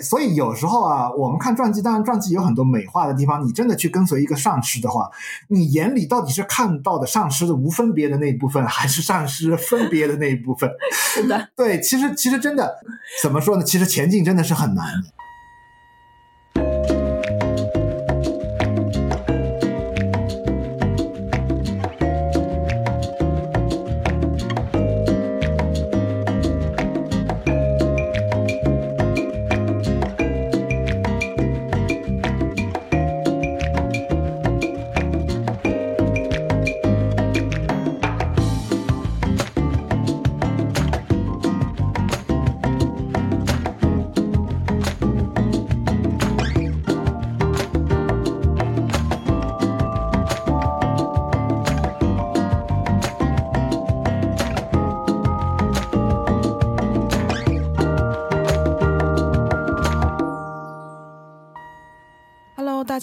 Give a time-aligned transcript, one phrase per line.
[0.00, 3.44] 所以有时候啊，我们看传记，当然传记有很多美化的地方。
[3.44, 5.10] 你真的去跟随一个上师的话，
[5.48, 10.70] 你眼里到底是看到的上师的无分别的那一部分，还是上师分别的那一部分？
[10.92, 12.76] 是的，对，其实其实真的
[13.22, 13.64] 怎么说呢？
[13.64, 15.17] 其实前进真的是很难的。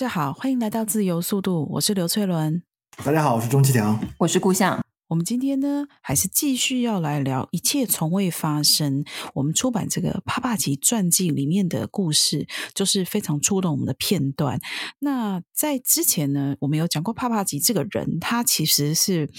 [0.06, 2.62] 家好，欢迎来到自由速度，我是刘翠伦。
[3.04, 4.80] 大家好，我是钟启良，我是顾相。
[5.08, 9.04] 我们今天呢，还是继续要来聊一切从未发生。
[9.34, 14.60] 我们出版这个帕帕吉传记里面的故事，就是非常触动我们的片段。
[15.00, 19.32] 那在之前呢，我们有讲过帕帕吉这个人，他其实是。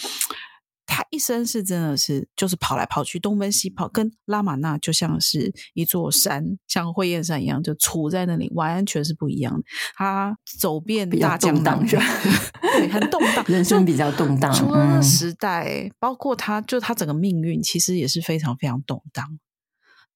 [0.97, 9.63] 他一生是真的是就是跑来跑去东奔西跑，跟拉玛那就像是一座山，像灰燕山一样，就杵在那里，完全是不一样的。
[9.95, 11.99] 他走遍大江南北，
[12.79, 14.51] 对，很动荡， 人生比较动荡。
[14.55, 19.39] 除了时代，嗯、包括他，就他整个命运，其实也是非常非常动荡。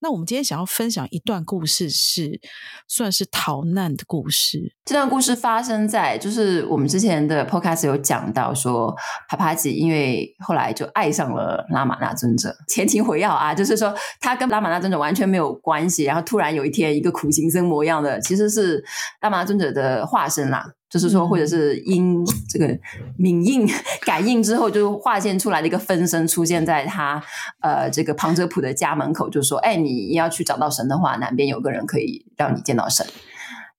[0.02, 2.40] 那我们今天想要分享一段故事是，
[2.88, 4.74] 算是逃难的故事。
[4.84, 8.94] 这段故事发生在，就是我们之前的 podcast 有讲到说，
[9.28, 12.54] 帕帕吉因为后来就爱上了拉玛那尊者。
[12.66, 18.82] 前情回要啊，就是说他跟拉玛那尊者完全没有关系，然后突然有一天，一个苦行僧模样的，其实是
[19.20, 20.64] 拉玛那尊者的化身啦。
[20.90, 22.76] 就是说，或者是因这个
[23.16, 23.64] 敏应
[24.04, 27.22] 感应之后，就化现出来的一个分身出现在他
[27.60, 33.06] 呃这个旁遮普的家门口，就说：“哎，你要去找到神的话，南边有个人可以让你见到神。”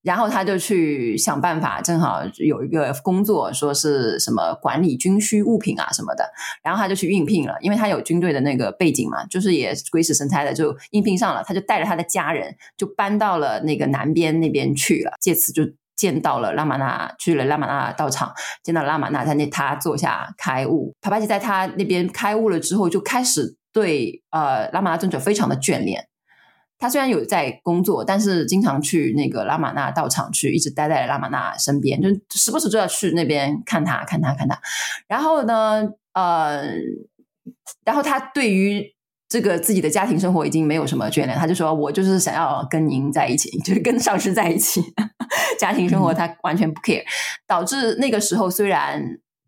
[0.04, 6.24] 然后他就去想办法，正好有一个工作，说是什么管理军需物品啊什么的，
[6.64, 15.64] 然后他就去应聘了，因为他有军队的那个背景嘛，就是也鬼使神差的就应聘上了，他就带着他的家人就搬到了那个南边那边去了，借此就。
[16.02, 20.96] 见到了拉玛那，去了拉玛那道场，见到拉玛那在那，他坐下开悟。
[21.00, 26.08] 帕帕吉在他那边开悟了之后，就开始对呃拉玛那尊者非常的眷恋。
[26.80, 34.60] 他虽然有在工作，但是经常去那个拉玛那道场去，一直待在拉玛那身边，就时不时就要去那边看他，看他，看他。
[35.08, 36.64] 然后呢，呃，
[37.86, 38.96] 然后他对于。
[39.32, 44.84] 这个自己的家庭生活已经没有什么眷恋，他就说：“我就是想要跟您在一起， 就是跟上司在一起。
[45.58, 47.04] 家庭生活他完全不 care，
[47.48, 49.02] 导致那个时候虽然。”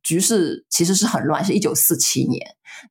[0.04, 2.42] 局势其实是很乱，是一九四七年，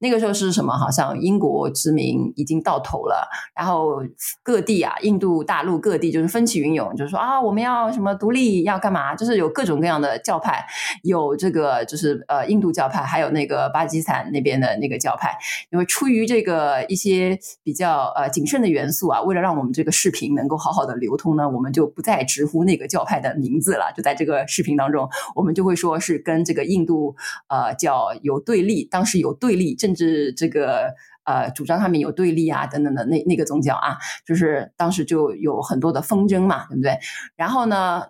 [0.00, 0.72] 那个时候是什么？
[0.72, 4.02] 好像英国殖民已经到头了，然后
[4.42, 9.14] 各地啊，印度大陆各地就是风起云涌，就是说啊，我们要什么独立，要干嘛？
[9.14, 10.64] 就是有各种各样的教派，
[11.02, 15.36] 有这个就是呃印度教派，还有那个巴基斯坦那边的那个教派。
[15.70, 23.92] 因为出于这个一些比较呃谨慎的元素啊，为了让我们这个视频能够好好的流通呢，我们就不再直呼那个教派的名字了。
[23.94, 27.14] 就在这个视频当中，我们就会说是跟这个印度。
[27.48, 30.94] 呃，叫有对立，当时有对立政治，这个
[31.24, 33.96] 呃主张他们有对立啊，等等的那那个宗教啊，
[34.26, 36.98] 就是当时就有很多的纷争嘛，对不对？
[37.36, 38.08] 然后呢，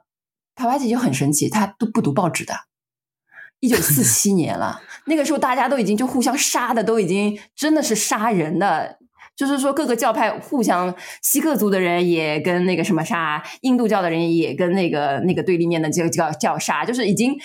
[0.54, 2.54] 帕帕吉就很神奇，他都不读报纸的。
[3.60, 8.98] 一九四 七年了，那个时候大家都已经就互相杀的，都已经真的是杀人的，
[9.36, 17.36] 就是说各个教派互相，锡克族的人也跟那个什么杀，印度教的人也跟那个那个对立面的叫叫叫杀，就是已经。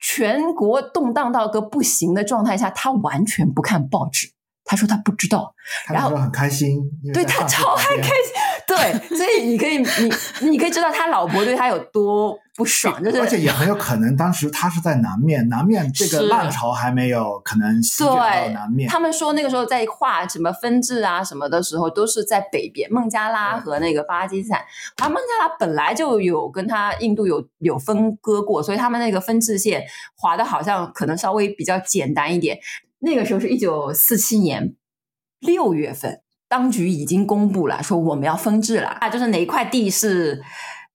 [0.00, 4.37] 全国动荡到个不行的状态下，他完全不看报纸。
[4.68, 5.54] 他说他不知道，
[5.88, 6.78] 然后很开心，
[7.14, 8.34] 对他超还开心。
[8.66, 18.86] 对，所以你可以，你你可以知道他老婆对他有多不爽，就是而且也很有可能当时他是在南面，南面这个浪潮还没有可能席卷到南面。
[18.90, 24.60] 他们说那个时候在画什么分治啊什么的时候，都是在北边孟加拉和那个巴基斯坦。
[24.94, 29.82] 他孟加拉本来就有跟他印度有有分割过，所以他们那个分治线
[30.14, 32.58] 划的好像可能稍微比较简单一点。
[33.00, 34.74] 那个时候是一九四七年
[35.40, 36.22] 六月份。
[36.50, 40.42] 当局已经公布了，说我们要分治了啊，就是哪一块地是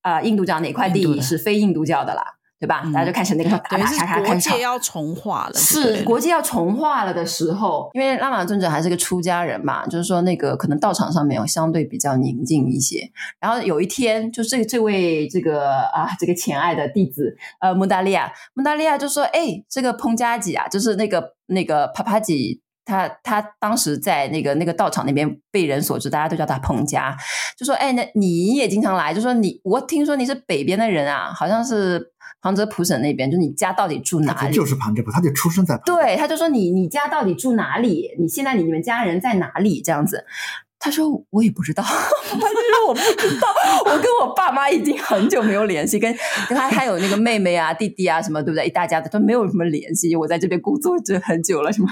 [0.02, 2.24] 呃印度教，哪块地是非印度教的啦。
[2.60, 2.82] 对吧？
[2.94, 13.12] 大家就开始那个咔咔咔咔国界要重化了，是国界要重化了的时候，因为拉玛尊者还是个出家人嘛，就是说那个可能道场上面有相对比较宁静一些。
[13.40, 27.16] 然后有一天，就这这位这个啊这个前爱的弟子呃穆达利亚穆达利亚就说：“哎，这个彭加吉啊，就是那个那个帕帕吉，他他当时在那个那个道场那边被人所知，大家都叫他彭家，
[27.58, 32.12] 就说：哎，那你也经常来，就说你我听说你是北边的人啊，好像是。”
[32.44, 34.54] 旁遮普省那边，就你家到底住哪里？
[34.54, 35.80] 就是旁遮普，他就出生在。
[35.86, 38.14] 对，他就说你你家到底住哪里？
[38.20, 39.82] 你现在你们家人在哪里？
[39.82, 40.26] 这样子，
[40.78, 43.48] 他说我也不知道， 他就说我不知道，
[43.86, 46.14] 我跟我爸妈已经很久没有联系，跟
[46.50, 48.68] 跟他还有那个妹妹啊、弟弟啊什么，对不对？
[48.68, 50.14] 一大家子都没有什么联系。
[50.14, 51.88] 我在这边工作这很久了，什么？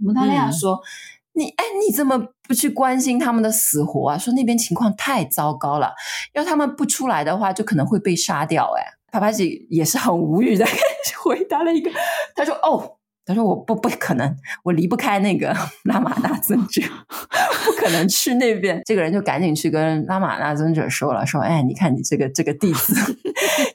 [0.00, 0.74] 蒙大利亚说。
[0.74, 0.84] 嗯
[1.32, 4.18] 你哎，你怎么不去关心他们的死活啊？
[4.18, 5.94] 说那边情况太糟糕了，
[6.34, 8.74] 要他们不出来的话，就可能会被杀掉。
[8.76, 8.82] 哎，
[9.12, 10.66] 帕帕吉也是很无语的
[11.22, 11.88] 回答了一个，
[12.34, 16.82] 他说：“哦，他说我不不可能，我离不开那个 拉玛那尊者，
[17.64, 22.92] 不可能去那边。”这个人就赶紧去跟拉玛那尊者说了，说：“哎，你看你这个这个弟子，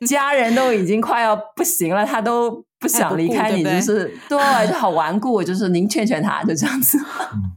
[0.06, 5.42] 家人都已经快要不行了，他都。”不想离开你，就是对，对，就好顽固。
[5.44, 7.00] 就是您劝劝他，就这样子。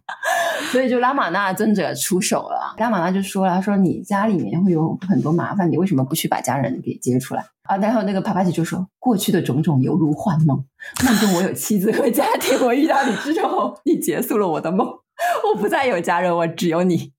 [0.72, 2.74] 所以就拉玛那尊者出手了。
[2.78, 10.64] 拉玛那就说了：“他说你家里面会有很多麻烦，你为什么不去把家人给接出来啊？”然后那个帕帕奇就说：“过去的种种犹如幻梦，
[11.04, 17.12] 梦中我有妻子和家庭，我遇到你之后，你结束了我的梦，我不再有家人，我只有你。”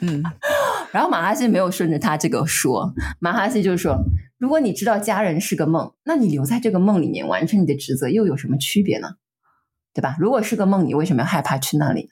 [0.00, 0.22] 嗯，
[0.92, 3.96] 然后马哈西没有顺着他这个说，马哈西就说。
[4.38, 9.16] 如果你知道家人是个梦，那你留在这个梦里面完成你的职责又有什么区别呢？
[9.92, 10.16] 对吧？
[10.20, 12.08] 如果是个梦，你为什么要害怕去那里呢？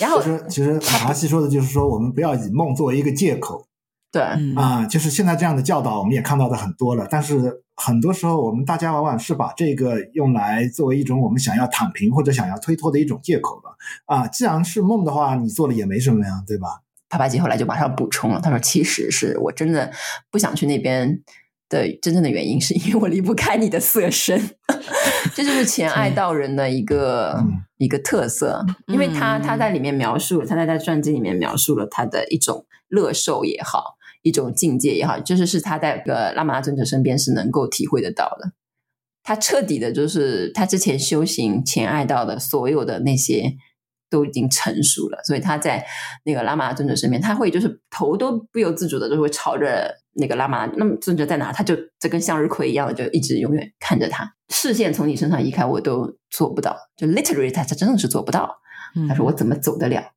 [0.00, 3.68] 然后，其实其实马哈希说的就是说，我们不要以梦作为一个借口。
[4.10, 4.22] 对，
[4.56, 7.06] 啊，就是现在这样的教导，我们也看到的很多了。
[7.10, 13.76] 但是很多时候，我们大家往往是把这个用来作为一种我们想要躺平或者想要推脱的一种借口了。
[14.06, 16.68] 啊，既然是梦的话，你做了也没什么呀，对吧？
[17.12, 19.92] 帕帕吉后来就马上补充了，他说：“其实是我真的
[20.30, 21.20] 不想去那边
[21.68, 24.40] 的真正的原因，是因为我离不开你的色身。
[25.36, 38.52] ”这就是 前爱道人的一个、嗯、一个特色，因为他他在里面描述，他在他传记里面描述了他的一种乐受也好，一种境界也好，就是是他在个拉玛拉尊者身边是能够体会得到的。
[39.22, 43.56] 他彻底的，就是他之前修行前爱道的所有的那些。
[44.12, 45.82] 都已经成熟了，所以他在
[46.26, 58.58] 那个拉玛那尊者身边，他会就是头都不由自主的就会朝着那个拉玛那，么尊者在哪，他就这跟向日葵一样的，就一直永远看着他，视线从你身上移开，我都做不到，就 literally 他他真的是做不到。
[59.08, 59.98] 他说我怎么走得了？
[59.98, 60.12] 嗯、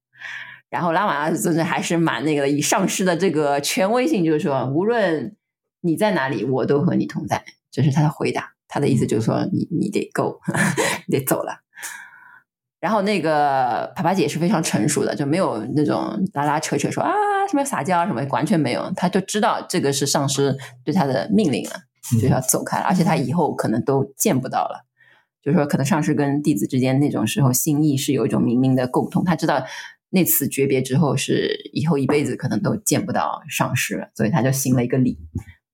[0.70, 5.34] 然后拉玛那尊者还是蛮那个的，以上师的这个权威性，就是说无论
[5.80, 8.52] 你在哪里，我都和你同在，这、就是他的回答。
[8.68, 10.42] 他的意思就是说，你你得 go，
[11.08, 11.62] 你得走了。
[12.86, 17.12] 然后那个帕帕吉也是非常成熟的，就没有那种拉拉扯扯说啊
[17.50, 21.72] 什么撒娇啊什么，完全没有，她就知道这个是上师对她的命令了，
[22.22, 24.86] 就要走开了，而且她以后可能都见不到了，
[25.42, 29.64] 就是说可能上师跟弟子之间那种时候心意是有一种冥冥的共通，他知道
[30.12, 35.18] 那次诀别之后是以后一辈子可能都见不到上师了，所以他就行了一个礼。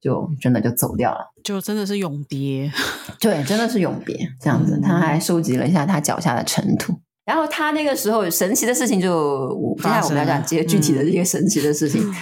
[0.01, 2.71] 就真的就走掉了，就真的是永别，
[3.21, 4.79] 对，真的是永别这样子。
[4.81, 6.93] 他还收集了一下他脚下的尘土，
[7.23, 12.15] 然后他那个时候神奇的事情就，接下来我们要讲这些具体的这些神奇的事情， 嗯、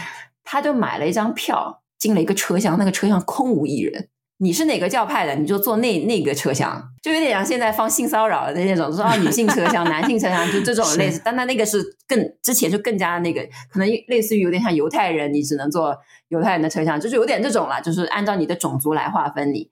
[0.43, 4.09] 他就买了一张票进了一个车厢，那个车厢空无一人。
[4.41, 5.35] 你是哪个教派的？
[5.35, 11.21] 你就坐那那个车厢，就有点像现在放性骚扰的那种，说啊女性车厢、男性车厢，就这种类似。
[11.25, 15.93] 但他那个是更之前就更加那个，可能类似于有点像犹太人，你只能坐
[16.29, 19.69] 犹太人的车厢，就是有点这种了，就是按照你的种族来划分你。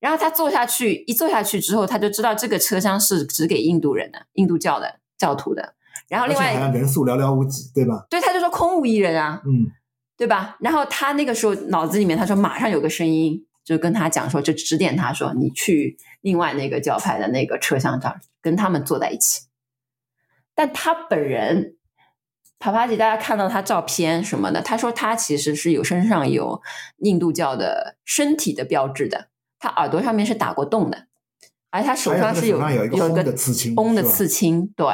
[0.00, 5.74] 然后他坐下去，一坐下去之后，他就知道这个车厢是只给印度人的，印度教的教徒的。
[6.08, 8.06] 然后另外人数寥寥无几，对吧？
[8.10, 9.70] 对，他就说空无一人啊，嗯，
[10.16, 10.56] 对吧？
[10.58, 13.46] 然后他那个时候脑子里面他说马上有个声音。
[13.64, 19.42] 就跟他讲说，就指点他说，你去另外那个教派的那个车厢这儿，跟他们坐在一起。
[20.54, 21.76] 但他本人，
[22.58, 26.60] 帕帕吉，大家看到他照片什么的，他说他其实是有身上有
[26.98, 31.06] 印度教的身体的标志的，他耳朵上面是打过洞的，
[31.70, 34.86] 而他手上是有有一个红的刺青，红的刺青，对。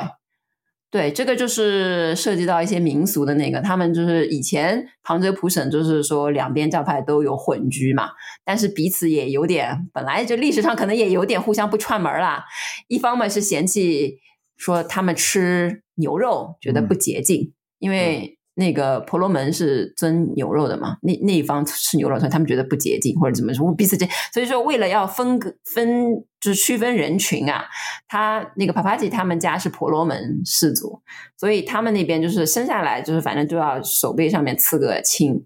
[0.97, 8.13] 对，这个就是涉及到一些民俗的那个，他们就是以前旁遮普省就是说两边教派都有混居嘛，
[8.47, 12.47] 但是彼此也有点，本来就历史上可能也有点互相不串门啦。
[12.89, 14.17] 一方面是嫌弃
[14.57, 27.67] 说他们吃牛肉觉得不洁净，嗯、因为那个婆罗门是尊牛肉的嘛，那那一方吃牛肉，所以他们觉得不洁净或者怎么说，彼此间，所以说为了要分个分，就是区分人群啊，
[28.09, 31.03] 他那个帕帕吉他们家是婆罗门氏族，
[31.37, 35.45] 所以他们那边就是生下来就是反正就要手背上面刺个青，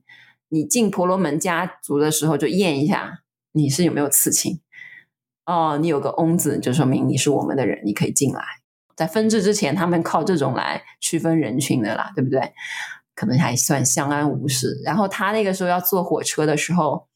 [0.48, 4.60] 你进婆罗门家族的时候就验一下你是有没有刺青，
[5.46, 8.40] 哦，你有个翁字就说明你是我们的人，你可以进来。
[8.96, 12.52] 在分治之前，他们靠这种来区分人群的啦，对不对？
[13.20, 14.80] 可能还算相安无事。
[14.82, 17.06] 然后他那个时候要坐火车的时候，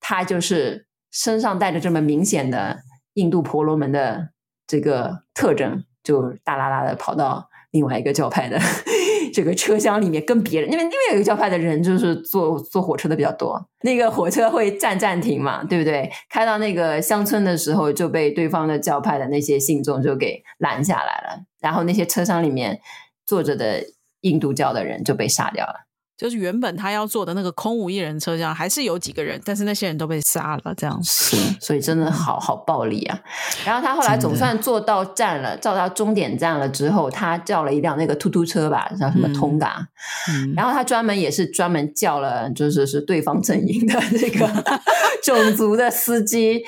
[0.00, 2.80] 他就是身上带着这么明显的
[3.14, 4.30] 印度婆罗门的
[4.66, 8.58] 这个特征，就大剌剌的跑到另外一个教派的
[9.32, 16.10] 这个车厢里面，跟别人，因为另外一个教派的人就是坐坐火车的比较多，那个火车会站站停嘛，对不对？
[16.28, 22.80] 开到那个乡村的时候，就被对方的教派的那些信众就给拦下来了，然后那些车厢里面
[23.24, 23.84] 坐着的。
[24.22, 25.86] 印度教的人就被杀掉了，
[26.16, 33.18] 就是原本他要坐的那个空无一人车厢，还是有几个人，但是那些人都被杀了，这样是，所以真的好好暴力啊！
[33.64, 39.88] 然后他后来总算坐到站了，到到终点站了之后，他叫了一辆那个突突车吧，叫什么通达，
[40.28, 44.46] 嗯，然后他专门也是专门叫了，就是是对方阵营的这个
[45.24, 46.62] 种族的司机。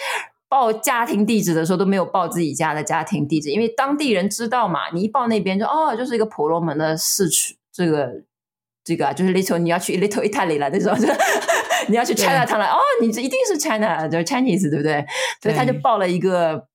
[0.53, 8.13] 报家庭地址的时候都没有报自己家的家庭地址，因为当地人知道嘛，你一报那边就哦，就是一个婆罗门的市区，这个
[8.85, 10.95] 这个啊，就是 little 你要去 little Italy 了那种，
[11.89, 15.07] 你要去 China 了哦，你这一定是 China，就是 Chinese 对不对？
[15.41, 16.67] 所以他就报了一个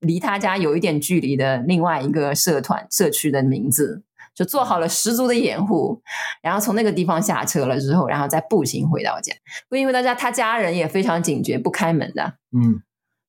[0.00, 4.02] 离他家有一点距离的另外一个社团社区的名字，
[4.34, 6.00] 就做好了十足的掩护，
[6.40, 9.34] 然后从那个地方下车了之后，然后再步行回到家。
[9.68, 12.80] 因为大家，他家人也非常警觉，不开门的，嗯。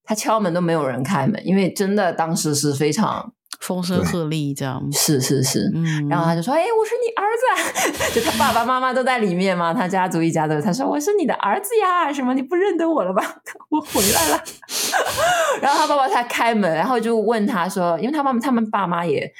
[0.03, 4.81] 他敲门都没有人开门，因为真的当时是非常风声鹤唳这样。
[4.91, 8.11] 是是是，嗯，然后他就说：“哎，我是你儿子。
[8.13, 10.61] ”就他爸爸妈妈都在里面嘛，他家族一家的。
[10.61, 13.23] 他说：“我是你的儿子呀，什么你不认得我了吧？
[13.71, 14.43] 我回来了。
[15.61, 19.31] ”然后他爸爸才开门，然后就问他说：“因为他妈妈他们爸妈也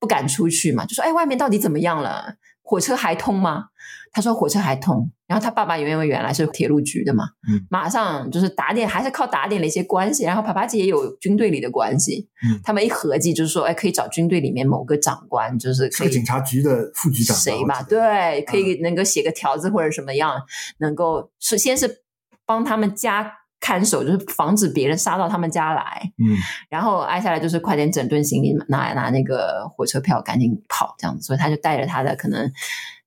[0.00, 2.34] 不敢出去嘛，就说：‘哎，外面到底怎么样了？
[2.62, 3.66] 火车还通吗？’”
[4.12, 20.42] 他说火车还通，然后他爸爸因为原来是铁路局的嘛，嗯，马上就是打点，还是靠打点了一些关系，然后帕帕吉也有军队里的关系，嗯，他们一合计就是说，哎，可以找军队里面某个长官，就是可以警察局的副局长谁吧，对，可以能够写个条子或者什么样，嗯、
[20.78, 22.02] 能够首先是
[22.46, 26.36] 帮他们家看守，就是防止别人杀到他们家来，嗯，
[26.70, 32.50] 然后挨下来就是快点整顿行李，拿拿那个火车票，赶紧跑这样子，所以他就带着他的可能。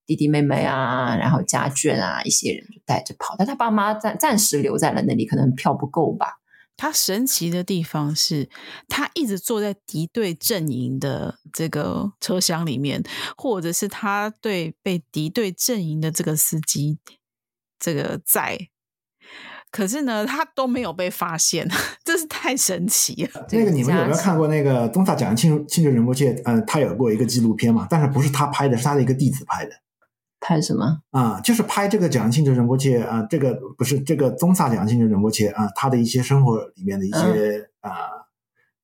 [0.06, 6.38] 弟弟妹妹啊，然后家眷啊，一些人就带着跑，但他爸妈暂暂时留在了那里，可能票不够吧。
[6.78, 8.50] 他神奇的地方是
[8.88, 13.04] 他一直坐在敌对阵营的这个车厢里面，
[13.38, 16.98] 或者是他对被敌对阵营的这个司机
[17.78, 18.58] 这个在，
[19.70, 21.70] 可是呢，他都没有被发现，
[22.04, 23.46] 这是太神奇了。
[23.52, 26.42] 那个你们有没有看过那个宗萨讲的庆庆州仁波切？
[26.46, 29.72] 呃，他有过一个纪录片嘛，但是不是他拍的，是他的一个弟子拍的。
[30.42, 31.40] 拍什么啊？
[31.40, 37.18] 就是拍这个蒋庆哲仁波切啊，这个不是这个宗萨蒋庆哲仁波切啊，他的一些生活里面的一些、
[37.82, 37.94] 嗯、啊，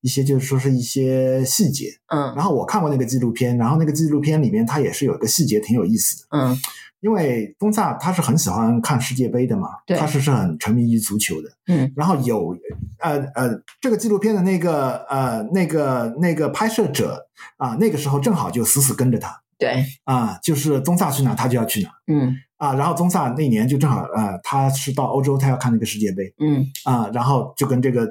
[0.02, 1.90] 一些就是说是一些细节。
[2.08, 6.28] 嗯，然后我看过那个纪录片，然后那个纪录片里面他也是有一个细节挺有意思的。
[6.30, 6.56] 嗯，
[7.00, 11.50] 因为宗萨他是很喜欢看世界杯的嘛，对，他是是很沉迷于足球的。
[11.66, 12.56] 嗯，然后有
[13.00, 19.42] 呃呃，这个纪录片的那个呃那个那个拍摄者啊，那个时候正好就死死跟着他。
[19.58, 21.90] 对啊，就是宗萨去哪，他就要去哪。
[22.08, 26.34] 嗯啊，然后宗萨那年就正好呃，他是到欧洲，他要看那个世界杯。
[26.40, 28.08] 嗯啊，然后就跟这个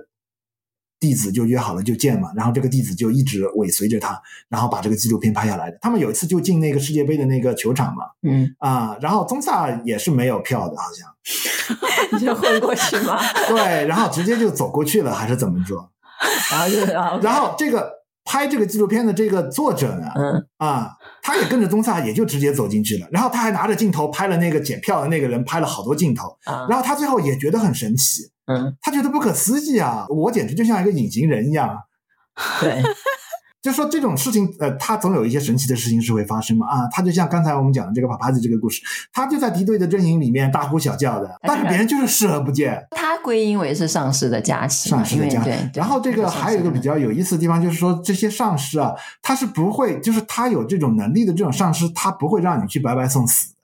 [0.98, 5.78] 弟子就约好了就见嘛，然后这个弟子就一直尾随着他，然后把这个纪录片拍下来的。
[5.80, 8.04] 他们有一次就进那个世界杯的那个球场嘛。
[8.22, 13.18] 嗯啊，然后宗萨也是没有票的，好像 你就混过去吗？
[13.48, 15.90] 对，然后直接就走过去了，还是怎么着？
[16.50, 17.96] 然后就然后这个。
[18.26, 20.90] 拍这个纪录片的这个作者呢，嗯啊，
[21.22, 23.06] 他也跟着宗萨，也就直接走进去了。
[23.12, 26.36] 然后他还拿着镜头拍了那个检票的那个人，拍了好多镜头。
[26.44, 31.74] 啊，然后他最后也觉得很神奇，嗯，他觉得不可思议啊，我简直就像一个隐形人一样。
[32.60, 32.82] 对。
[33.66, 38.80] 就说这种事情，呃，他总有一些神奇的事情是会发生嘛啊，他就像刚才我们讲的这个帕帕子这个故事，
[39.12, 42.86] 他就在敌对的阵营里面大呼小叫的，但是别人就是视而不见。
[42.92, 45.50] 他归因为是上师的加持，上师的加持。
[45.74, 53.55] 然后这个还有一个比较有意思的地方，就是说这些上师啊，他是不会，就是他有这种能力的这种上师，他不会让你去白白送死。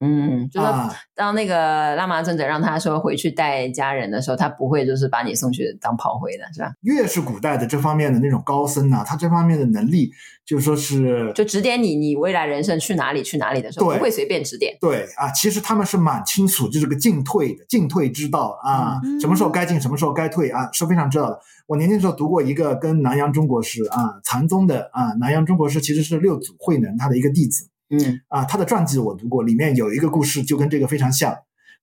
[0.00, 0.66] 嗯，就是
[1.14, 6.72] 当那个拉玛那尊者让他说回去带家人的时候，他不会就是把你送去当炮灰的，是吧？
[6.82, 10.10] 越是古代的这方面的那种高僧啊，他这方面的能力，
[10.46, 14.76] 就是说是就指点你，你未来人生去哪里去哪里的时候，不会随便指点。
[14.80, 21.40] 对啊，其实他们是蛮清楚，就是个进退的进退之道啊，嗯、什么时候该进，什么时候该退啊，是非常知道的。
[21.66, 27.68] 我年轻时候读过一个跟南洋中国师啊，禅宗的啊，南洋中国师其实是六祖慧能他的一个弟子。
[27.90, 31.36] 嗯啊，他的传记我读过，里面有一个故事就跟这个非常像，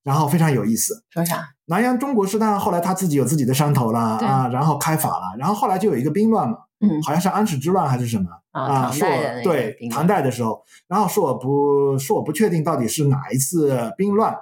[0.03, 1.03] 然后非常有意思。
[1.09, 1.49] 说啥？
[1.65, 8.91] 南洋中国师当然后来他自己有自己的山头了啊，然后开法了，然后后来就有一个兵乱嘛，嗯，好像是安史之乱还是什么啊？
[8.91, 9.07] 说
[9.43, 14.37] 对，唐代的时候，然后说我不说我不确定到底是哪一次兵乱，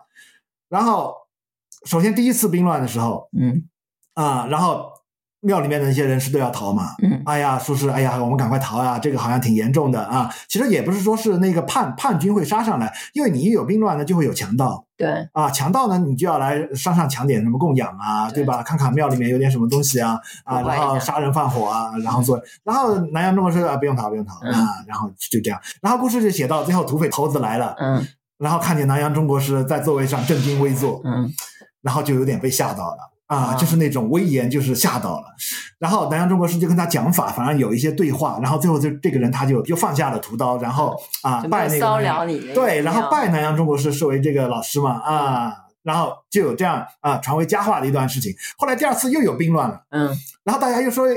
[0.67, 1.13] 然后
[1.85, 3.69] 首先第一次兵乱的时候，嗯
[4.15, 4.91] 啊，然后。
[5.43, 10.33] 庙里面的那些人士都要逃嘛，嗯，哎呀，说是哎呀，我们赶快逃啊，这个好像挺严重的啊。
[10.47, 18.63] 其实也不是说是那个叛叛军会杀上来，因为你一有兵乱呢，就会有强盗，对，啊，强盗呢，你就要来山上抢点什么供养啊，对，对吧？
[18.63, 28.07] 看看庙里面有点什么东西啊，啊，然后杀人放火啊，然后做，然后南阳中国说啊，不用逃，不用逃、嗯、啊，然后就这样，然后故事就写到最后土匪头子来了，嗯，
[28.37, 31.29] 然后看见南阳中国师在座位上正襟危坐，嗯，
[31.81, 33.12] 然后就有点被吓到了。
[33.27, 35.25] 啊，就是那种威严，就是吓到了。
[35.79, 38.39] 然后南洋中国师就跟他讲法，反正有一些对话。
[38.41, 41.79] 然后最后就这个人他就就放下了屠刀，然后啊拜那个
[42.53, 48.33] 对，然后拜南洋中国师视为这个老师嘛啊，然后就有这样啊传为佳话的一段事情。
[48.57, 51.07] 后来第二次又有兵乱了，嗯，然后大家又说，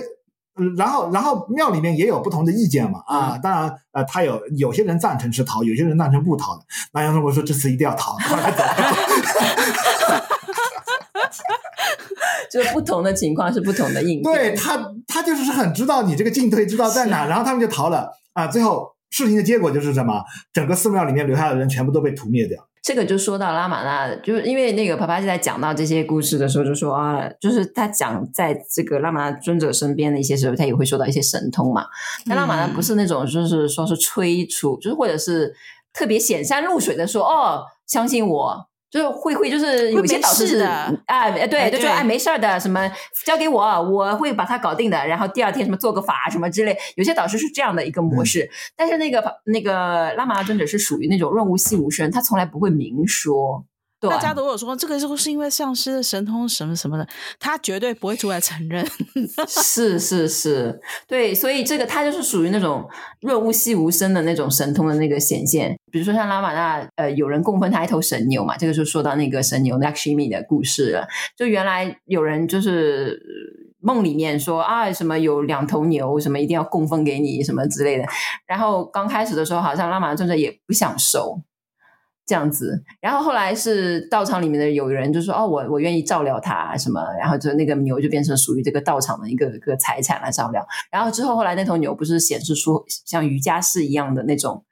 [0.76, 6.64] 然后然后庙里面也有不同的意见嘛啊，当然呃他有有些人赞成是逃，有些人赞成不逃的。
[6.92, 8.64] 南阳中国说这次一定要逃，后来走。
[12.50, 18.46] 就是不同的情况是不同的应对，对他，他就是很知道你这个进退之道在哪，然后他们就逃了啊。
[18.46, 20.22] 最后事情的结果就是什么？
[20.52, 22.66] 整个寺庙里面留下的人全部都被屠灭掉。
[22.82, 31.86] 这个就说到拉玛那，就是因为那个帕帕吉在讲到这些故事的时候，就说啊，就是他讲在这个拉玛那尊者身边的一些时候，他也会说到一些神通嘛。
[32.28, 35.52] 但拉玛那不是那种就是说是催促，就是或者是
[35.92, 38.68] 特别显山露水的说哦，相信我。
[38.90, 42.90] 就是会会就是有些导师是啊，对，对就说哎没事的，什么
[43.24, 45.06] 交给我，我会把它搞定的。
[45.06, 48.44] 然后第二天什么做个法什么之类，有些导师是这样的一个模式。
[48.44, 53.64] 嗯、但是那个那个拉玛那尊者是属于那种润物细无声，他从来不会明说。
[54.08, 57.06] 对大家都有说这个就是因为上师的神通什么什么的，
[57.38, 58.86] 他绝对不会出来承认。
[59.48, 62.88] 是是是，对，所以这个他就是属于那种
[63.20, 65.76] 润物细无声的那种神通的那个显现。
[65.90, 71.06] 比如说像拉玛那，呃，有人供奉他一头神牛嘛，这个就说到那个神牛 Lakshmi 的故事了。
[71.36, 73.18] 就原来有人就是
[73.80, 78.04] 梦里面说啊，什么有两头牛，什么一定要供奉给你，什么之类的。
[78.46, 81.40] 然后刚开始的时候，好像拉玛那尊者也不想收。
[82.26, 90.66] 这样子，然后后来是道场里面的有人就说：“哦，我我愿意照料他什么。”然后就那个牛就变成属于这个道场的一个一个财产来照料。
[90.90, 94.64] 然后之后后来那头牛不是显示出像瑜伽士一样的那种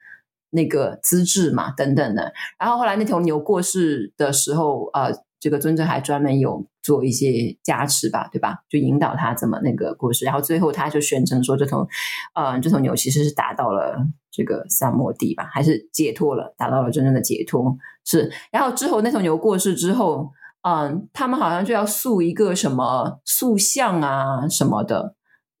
[0.49, 2.33] 那个资质嘛，等等的。
[2.59, 5.24] 然后后来那头牛过世的时候，呃。
[5.45, 8.63] 这个尊者还专门有做一些加持吧，对吧？
[8.67, 11.87] 就引导他怎么那个故事，然后最后他就宣称说，这头，
[12.33, 13.95] 呃，这头牛其实是达到了
[14.31, 17.77] 这个三摩地吧，还是解脱了，达到了真正的解脱。
[18.03, 20.31] 是，然后之后那头牛过世之后，
[20.63, 25.13] 嗯、他们好像就要塑一个什么塑像啊什么的，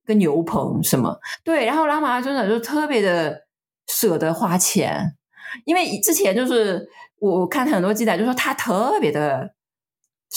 [0.03, 1.67] 跟牛棚什么，对。
[1.67, 3.41] 然后拉玛尊者就特别的
[3.85, 5.15] 舍得花钱，
[5.63, 6.87] 因为之前就是
[7.19, 9.53] 我我看很多记载，就说他特别的。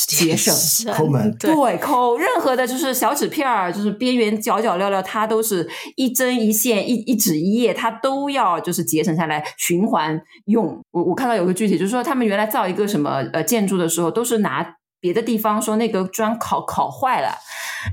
[0.06, 0.54] 节省
[0.94, 10.80] 抠门，对抠任何的，就是小纸片儿，就是边缘角角料料，它都是一针一线，一一纸一页，它都要就是节省下来循环用。
[10.92, 17.34] 我我看到有个具体，就是说他们原来造一个什么呃建筑的时候，都是拿别的地方说那个砖烤烤坏了，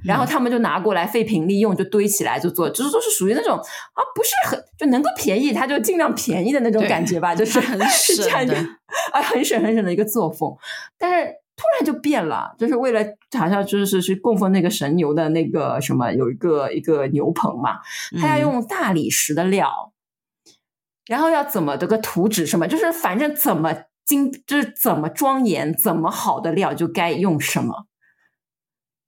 [0.06, 8.56] 然后他们就拿过来废品利用，就堆起来就做，就是都是属于那种啊不是很就能够便宜，他就尽量便宜的那种感觉吧， 就是很省的
[9.12, 10.56] 啊，很省很省的一个作风，
[11.00, 11.30] 但是。
[11.58, 13.02] 突然就变了，就是为了
[13.38, 17.80] 好像就是去供奉那个神牛的那个什么，有一个一个牛棚嘛，
[18.20, 19.94] 他要用大理石的料，
[20.46, 20.52] 嗯、
[21.08, 23.74] 然后要怎么的个图纸什么，就是反正怎么
[24.06, 27.86] 精，就是怎么庄严，怎么好的料就该用什么，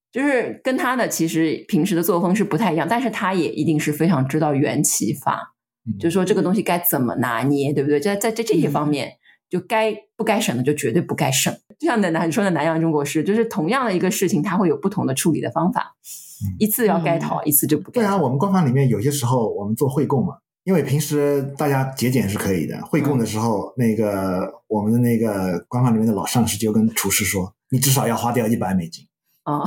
[0.10, 5.53] 就是跟他的其实平时的作风是不太一样，但是他也一定是非常知道缘起法，
[5.86, 7.99] 嗯、就是说这个东西该怎么拿捏，对不对？
[7.99, 9.10] 在在在这些方面。
[9.10, 9.16] 嗯
[9.49, 15.95] 就该不该省的就绝对不该省，就像南说的南洋中国师，就是同样的一个事情，它会有不同的处理的方法，
[16.43, 18.01] 嗯、一次要该逃，嗯、一次就不该。
[18.01, 29.05] 对啊，我们官方里面有些时候我们做会供嘛，因为平时大家节俭是可以的，会供的时候，嗯、那个我们的那个官方里面的老上司就跟厨师说：“你至少要花掉一百美金。”
[29.45, 29.65] 哦，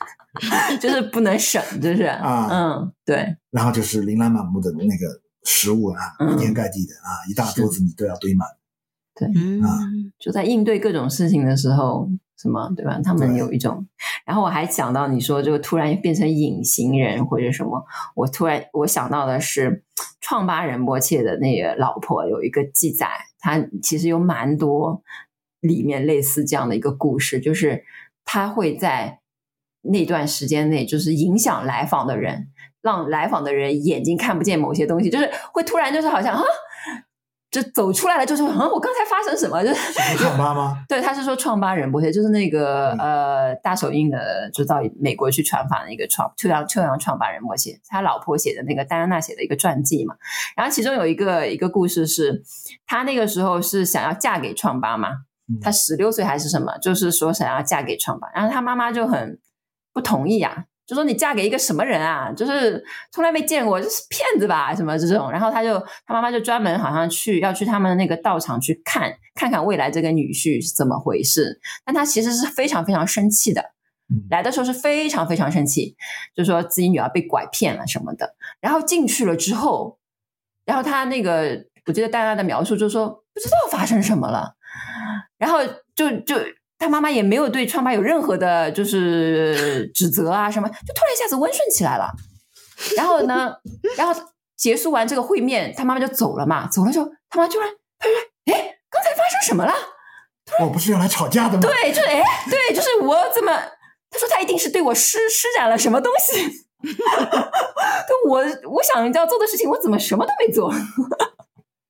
[0.80, 3.36] 就是不能省，就是啊，嗯，对。
[3.50, 8.48] 然后就是琳琅满目的那个食物啊，铺天盖地的啊，一大桌子你都要堆满。
[9.14, 9.28] 对，
[9.62, 9.68] 啊，
[10.18, 12.08] 就在应对各种事情的时候。
[12.36, 13.00] 什么对吧？
[13.02, 13.86] 他们有一种，
[14.26, 17.82] 然后我还想到你说这个突然变成隐形人或者什么，
[18.16, 19.84] 我突然我想到的是
[20.20, 25.00] 创巴仁波切的那个老婆有一个记载，他其实有蛮多
[25.60, 27.84] 里面类似这样的一个故事，就是
[28.24, 29.20] 他会在
[29.82, 32.48] 那段时间内，就是影响来访的人，
[32.82, 36.42] 让来访的人眼睛看不见某些东西，就是会突然就是好像啊。
[37.54, 40.82] 就走出来了，就是：“嗯，我刚才发生什么？”就是创八吗？
[40.90, 50.16] 对，他是说创巴仁波切，就是那个、嗯、呃大手印的，就到美国去传法的一个创秋阳秋阳创巴仁波切，他老婆写的那个戴安娜写的一个传记嘛。
[50.56, 52.42] 然后其中有一个一个故事是，
[52.88, 55.10] 他那个时候是想要嫁给创八嘛，
[55.62, 59.38] 他十六岁还是什么，就是说想要嫁给创八，然后他妈妈就很
[59.92, 60.64] 不同意啊。
[60.86, 62.30] 就说你嫁给一个什么人啊？
[62.32, 64.74] 就是从来没见过，就是骗子吧？
[64.74, 65.30] 什么这种？
[65.30, 71.58] 然后他就他妈妈就专门好像去要去他们的那个道场去看看看未来这个女婿是怎么回事。
[71.84, 73.64] 但他其实是非常非常生气的，
[74.28, 75.96] 来的时候是非常非常生气，
[76.36, 78.34] 就说自己女儿被拐骗了什么的。
[78.60, 79.98] 然后进去了之后，
[80.66, 84.54] 然后他那个我记得戴安娜的描述就是说不知道发生什么了，
[85.38, 85.60] 然后
[85.94, 86.36] 就就。
[86.78, 92.12] 他妈妈也没有对川巴有任何的，就是指责啊什么，就突然一下子温顺起来了。
[92.96, 93.54] 然后呢，
[93.96, 94.20] 然后
[94.56, 96.68] 结束完这个会面，他妈妈就走了嘛。
[96.68, 98.16] 走了之后，他妈突然他说
[98.52, 99.72] ：“哎，刚才发生什么了？”
[100.60, 101.60] 我不是要来吵架的吗？
[101.62, 103.52] 对，就是哎，对，就是我怎么？
[104.10, 106.66] 他说他一定是对我施施展了什么东西。
[108.28, 110.72] 我我想要做的事情，我怎么什么都没做？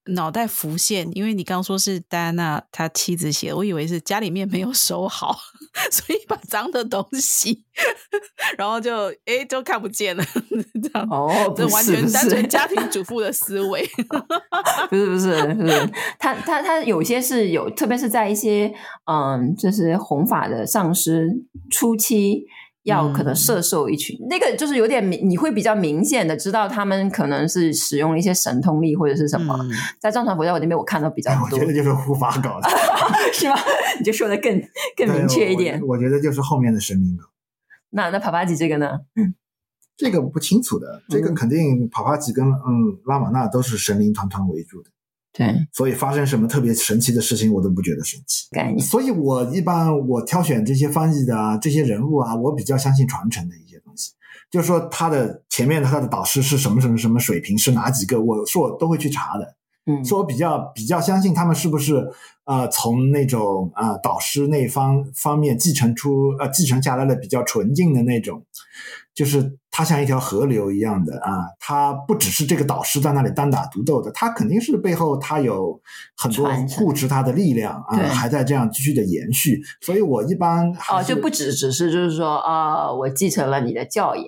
[0.06, 5.34] 脑袋浮现，因为你刚刚说是戴安娜她妻子写，我以为是家里面没有收好，
[5.90, 7.64] 所以把脏的东西，
[8.58, 10.24] 然后就哎就看不见了，
[10.82, 13.88] 这样哦，这完全单纯家庭主妇的思维，
[14.90, 18.72] 不是不是不是，他他他有些是有，特别是在一些
[19.10, 21.28] 嗯，就是弘法的上师
[21.70, 22.44] 初期。
[22.84, 29.56] 要可能射受一群，嗯、那个就是有点明，你会比较明显的知道他们可能是使用了一些神通力或者是什么。
[29.62, 32.68] 嗯、在藏传佛教我那边我看到比较多，我觉得就是护法搞的，
[33.32, 33.56] 是吗？
[33.98, 34.62] 你就说的更
[34.96, 35.88] 更明确一点我。
[35.88, 37.24] 我觉得就是后面的神明搞。
[37.90, 39.00] 那那帕帕吉这个呢？
[39.96, 44.90] 这个不清楚的，这个肯定帕帕吉跟嗯拉玛那都是神灵团团围住的。
[45.36, 48.46] 对，所以发生什么特别神奇的事情，我都不觉得神奇。
[48.78, 54.12] 所以我一般我挑选这些翻译的啊，这些人物啊，我比较相信传承的一些东西。
[54.48, 59.56] 就是说他的前面他的导师是什么什么什么水平，是哪几个，我是我都会去查的。
[59.86, 62.08] 嗯，说我比较比较相信他们是不是
[62.44, 68.40] 呃从那种啊、呃、导师那方方面继承出呃继承下来的比较纯净的那种。
[69.14, 75.80] 就是他像一条河流一样的啊，他不只是这个导师在那里单打独斗的，他肯定是背后他有
[76.16, 79.62] 很多护持他的力量啊，还在这样继续的延续。
[79.82, 84.26] 所以我一般哦，就不只只是就是说啊，我继承了你的教言，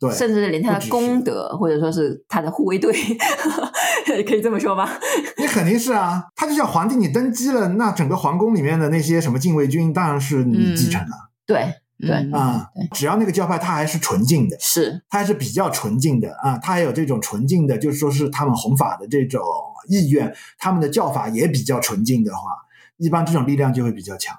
[0.00, 2.90] 对，甚至连他的功德或者说是他的护卫队，
[4.26, 4.88] 可以这么说吧？
[5.36, 11.74] 你肯定是啊，他就像皇帝，你登基了，那整个皇宫里面的那些什么禁卫军，当然是你继承了，嗯、对。
[12.06, 19.42] 对啊，对只要那个教派它还是纯净的，是它还是比较纯净的啊，它还有这种纯净的，就是说是他们弘法的这种
[19.88, 22.40] 意愿，他们的教法也比较纯净的话，
[22.98, 24.36] 一般这种力量就会比较强。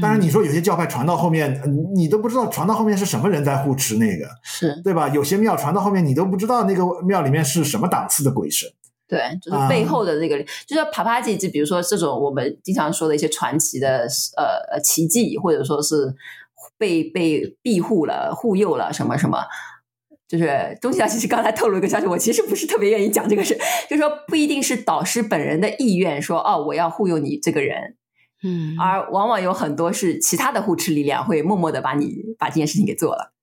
[0.00, 5.08] 当然，你说有些教派传到后面，嗯、你都不知道传到后面是什么人在护持那个，是对吧？
[5.08, 8.68] 有些庙传到后面，你都不知道那个庙里面是什么档次的鬼神。
[9.08, 16.14] 对，就是背后的那个，嗯、就是帕帕吉，就比如说这种我们经常说的一些传奇的呃奇迹，或者说是
[16.78, 19.38] 被被庇护了、护佑了什么什么，
[20.28, 20.98] 就是东西。
[20.98, 23.56] 他其实刚才透露一个消息，我其实不是特别愿意讲这个事，
[23.88, 27.96] 就是说不一定是导师本人的意愿说，说哦，我要护佑你这个人，
[28.42, 33.35] 嗯，而往往有很多是其他的护持力量会默默的把你把这件事情给做了。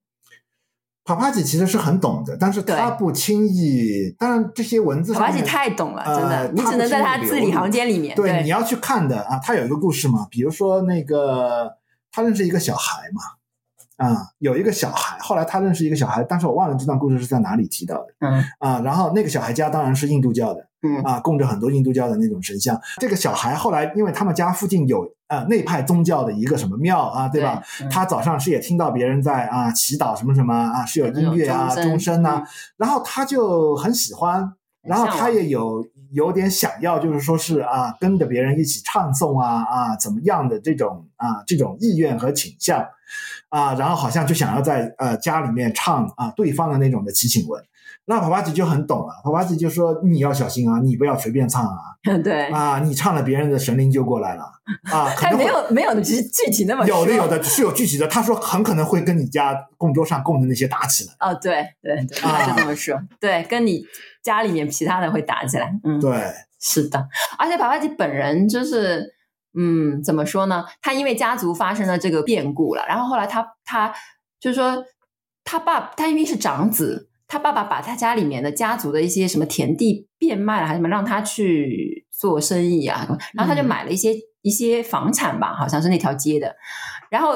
[1.06, 4.10] 帕帕吉其实是很懂的，但是他不轻易。
[4.18, 8.16] 当然，这些文字，帕帕吉太懂了，真的，呃、你只能在他字里行间里面。
[8.16, 9.38] 对，对你要去看的啊。
[9.44, 11.74] 他有一个故事嘛，比如说那个
[12.12, 13.22] 他认识一个小孩嘛，
[13.98, 18.08] 啊，有一个小孩，后来他认识一个小孩，但是我忘了这段故事是在哪里提到的。
[18.20, 22.80] 嗯啊，然后那个小孩家当然是印度教的，嗯啊，供着很多印度教的那种神像。
[23.00, 27.62] 这个小孩后来因为他们家附近有呃内派宗教的一个什么庙啊，对吧？
[27.78, 42.84] 对嗯、他早上是也听到别人在啊祈祷什么什么啊，是有音乐啊、钟声啊、嗯，然后他就很喜欢，然后他也有有点想要，就是说是啊跟着别人一起唱诵啊啊怎么样的这种啊这种意愿和倾向。
[43.54, 47.64] 啊，然后好像就想要在呃家里面唱啊对方的那种的祈请文，
[48.06, 51.78] 那帕帕吉就很懂了，帕帕吉就说你要小心啊，你不要随便唱啊，
[52.24, 52.48] 对。
[52.48, 54.44] 啊，你唱了别人的神灵就过来了
[54.92, 63.84] 啊，他没有没有具具体那么有的有的是有具体的，他说很可能会跟你家供桌上供的那些打起来，哦对对对，他就这么说，对，跟你
[64.24, 66.12] 家里面其他的会打起来，嗯，对，
[66.60, 69.13] 是的，而且帕帕吉本人就是。
[69.58, 70.66] 嗯，怎么说呢？
[70.82, 73.94] 他因为家族发生了这个变故了，然后后来他他
[74.40, 74.84] 就是说，
[75.44, 86.56] 他爸他因为是长子，他爸爸把他家里面的家族的一些什么田地变卖了，还是什么，让他去做生意啊，然后他就买了一些、嗯、一些房产吧，好像是那条街的。
[87.12, 87.36] 然后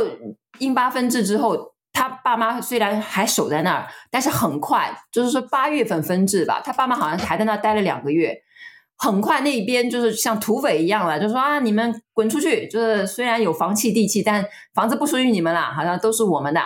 [0.57, 8.35] 英巴分治之后，他爸妈虽然还守在那儿，但是很快就是说八月份分治吧，他爸妈好像还在那儿待了两个月。
[8.97, 12.67] 很快那边就是像土匪一样了，就说啊，你们滚出去！
[12.67, 16.61] 就是虽然有房契地契，但房子不属于你们了，好像都是我们的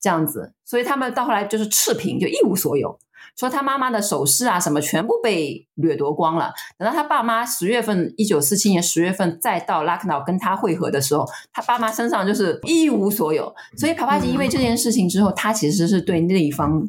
[0.00, 0.52] 这样子。
[0.64, 2.98] 所以他们到后来就是赤贫，就一无所有。
[3.38, 6.52] 说他妈妈的首饰啊什么全部被掠夺光了。
[6.78, 13.54] 等到他爸妈十月份，一九四七年十月份再到拉克瑙跟他会合的时候，他爸妈身上就是一无所有。
[13.76, 16.88] 所以帕帕吉因为这件事情之后，他其实是对那一方。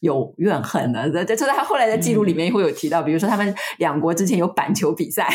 [0.00, 5.28] 有怨恨的，在在他后来的记录里面会有提到，嗯、比如说他们两国之前有板球比赛，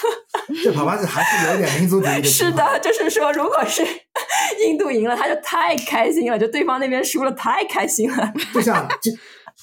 [0.62, 2.24] 这帕帕吉还是有点民族主义的。
[2.24, 3.82] 是的，就是说，如果是
[4.66, 8.32] 印度赢了，他就太开心了；就对方那边输了，太开心了。
[8.52, 9.12] 就像就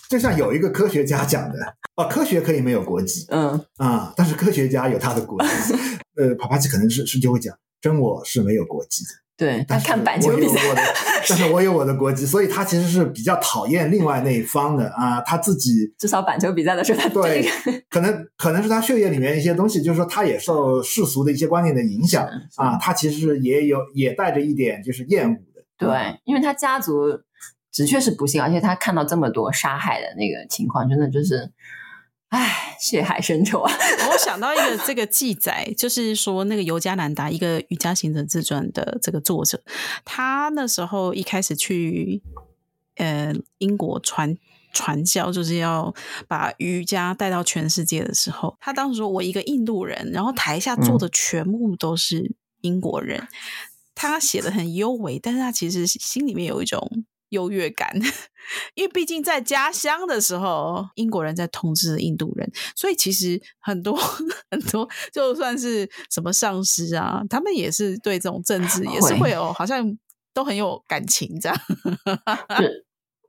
[0.10, 1.58] 就像有一个科学家讲的，
[1.96, 5.76] 哦，科学可以没有国籍，嗯啊，但是科学家有他的国籍。
[6.16, 9.10] 呃，帕帕奇可能是是就会讲，真我是没有国籍的。
[9.40, 10.60] 对，他看板球比赛，
[11.30, 15.22] 但是我有我的国籍，所以他其实是比较讨厌另外那一方的啊。
[15.22, 17.50] 他自己至少板球比赛的时候，他对，
[17.90, 22.78] 可能可能是他血液里面一些东西，就是说他也受世俗的一些观念的影响啊。
[22.82, 25.64] 他其实也有也带着一点就是厌恶的。
[25.78, 27.08] 对，因为他家族
[27.72, 31.50] 的确是不幸，而且他看到这么多杀害的那个情况，真的就是。
[32.30, 33.74] 唉，血海深仇啊！
[34.12, 39.62] 我想到一个这个记载，就是说那个尤加南达一个瑜伽行者自传的这个作者，
[40.06, 42.22] 他那时候一开始去
[42.98, 44.38] 呃英国传
[44.72, 45.92] 传教，就是要
[46.28, 53.20] 把瑜伽带到全世界的时候，他当时说：“我一个印度人，然后台下坐的全部都是英国人。
[53.20, 53.28] 嗯”
[53.96, 57.06] 他写的很优美，但是他其实心里面有一种。
[57.30, 57.90] 优越感，
[58.76, 63.96] 因为毕竟在家乡的时候，英国人在统治印度人，所以其实很多
[64.52, 69.98] 很多，就算是什么上师啊，他们也是对这种政治也是会有，好像
[70.34, 71.58] 都很有感情这样。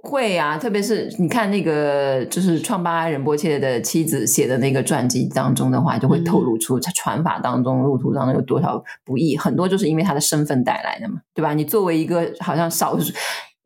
[0.03, 11.53] 会啊，特别是你看那个，就是创巴仁波切的妻子写的那个传记当中的话，就会透露出在传法当中路途当中有多少不易，很多就是因为他的身份带来的嘛，对吧？
[11.53, 13.13] 你作为一个好像少数。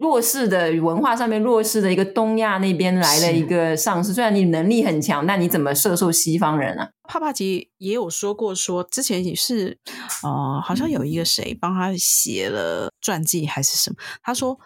[0.05, 6.91] 弱势的文化上面弱势的一个东亚那边来的一个上司，虽然你能力很强，但你怎么射受西方人啊？
[7.09, 9.79] 帕帕吉也有说过说，说之前也是，
[10.23, 14.59] 呃，好像有一个谁帮他写了传记还是什么，他说。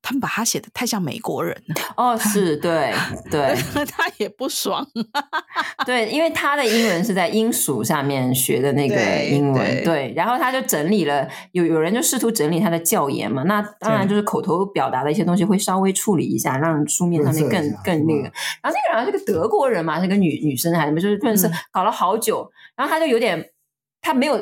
[0.00, 1.74] 他们把他写的太像美国人了。
[1.96, 2.92] 哦，是对
[3.30, 3.54] 对，
[3.86, 4.86] 他也不爽，
[5.84, 18.22] 对，因为他的英文是在英属上面学的那个英文，对，对，然后他就整理了，有有人就试图整理他的教研嘛，那当然就是口头表达的一些东西会稍微处理一下，让书面上面更更那个。
[18.62, 23.50] 然后那个人是个德国人嘛，是个女女生还是什么，就是真的是搞了好久，然后他就有点
[24.00, 24.38] 他没有。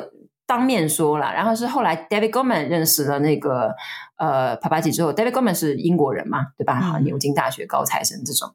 [0.49, 3.75] 当面说了，然后是后来 David Goleman 认识了那个
[4.17, 6.93] 呃帕帕吉之后，David Goleman 是英国人嘛，对吧？
[6.95, 8.49] 嗯、牛津大学高材生这种，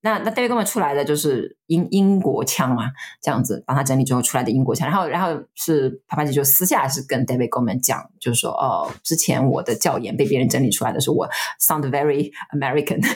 [0.00, 2.84] 那那 David Goleman 出来的就是英英国腔嘛，
[3.20, 11.28] 这样子帮他整理之后出来的英国腔，然后然后是帕帕吉就私下是跟 David Goleman 讲，就是说哦，之前我的教研被别人整理出来的时候，我
[11.60, 13.00] sound very American。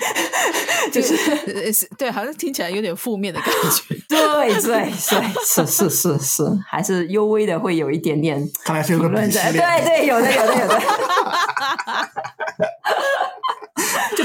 [0.91, 3.95] 就是对，好像听起来有点负面的感觉。
[4.11, 8.45] 对对对，是是是是，还是幽微的，会有一点点。
[8.65, 9.53] 看来是有个鄙视链。
[9.53, 10.81] 对对，有的有的有的。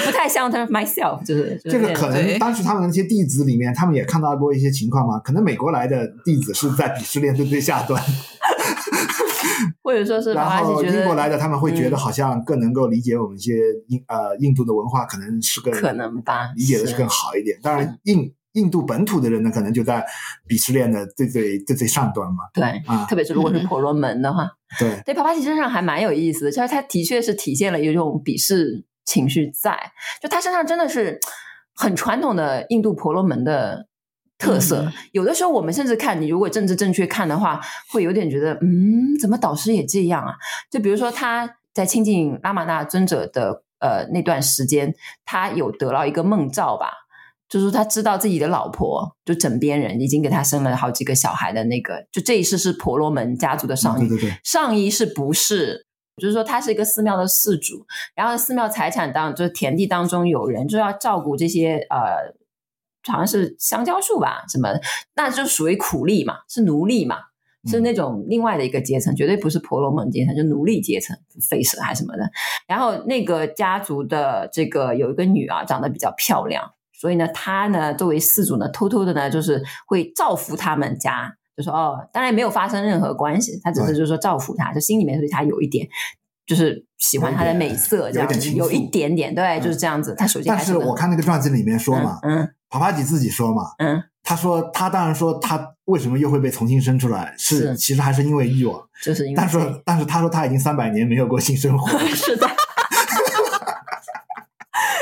[0.07, 5.19] 就不太像他们 myself，就是这个可能当时他们那些弟子里面，他们也看到过一些情况嘛。
[5.19, 8.01] 可能美国来的弟子是在鄙视链的最下端。
[9.81, 13.53] 或者说是然后英国来的他们会觉得好像更能够理解我们一些
[13.87, 17.57] 印、嗯、呃印度的文化，可能是更可能吧，理解的是更好一点。
[17.61, 20.05] 当然印印度本土的人呢，可能就在
[20.47, 22.43] 鄙视链的最最最最上端嘛。
[22.53, 29.75] 对啊，特别是如果是 婆罗门的话，嗯、对对，帕帕奇身上还蛮有意思的，就是他的确是体现了一种鄙视情绪在，
[30.21, 31.17] 就他身上真的是
[31.73, 33.87] 很传统的印度婆罗门的
[34.37, 34.83] 特色。
[34.83, 37.59] 嗯、有的时候我们甚至看你如果政治正确看的话，
[37.91, 40.33] 会有点觉得，嗯，怎么导师也这样啊？
[40.69, 44.93] 就比如说他在亲近拉玛那尊者的呃那段时间，
[45.25, 46.91] 他有得到一个梦兆吧。
[47.49, 55.86] 就是他知道自己的老婆就枕边人已经给他生了好几个小孩的那个，就这一世是婆罗门家族的上一，对对对，上一世不是，
[56.21, 62.33] 就是说他是一个寺庙的寺主，然后寺庙财产当就是田地当中有人就要照顾这些呃，
[63.09, 64.69] 好像是香蕉树吧什么，
[65.15, 67.17] 那就属于苦力嘛，是奴隶嘛，
[67.69, 72.29] 是那种另外的一个阶层，绝对不是婆罗门阶层，就奴隶阶层，吠舍还是什么的。
[72.67, 76.73] 然后那个家族的这个有一个女儿长得比较漂亮。
[76.99, 85.87] 所以呢，她呢作为寺主呢，偷偷的呢，就是会造福他们家，就说哦，当然没有发生任何关系，他只是就是说造福他，就心里面对他有一点，
[86.45, 90.13] 就是喜欢他的美色这样子，有，有一点点，对，嗯、就是这样子。
[90.15, 102.47] 他首先但是我看那个传记里面说嘛，嗯，帕帕吉自己说嘛，嗯，他说他当然说他为什么又会被重新生出来，是，是其实还是因为欲望，就是因为，但是但是他说他已经三百年没有过性生活， 是的。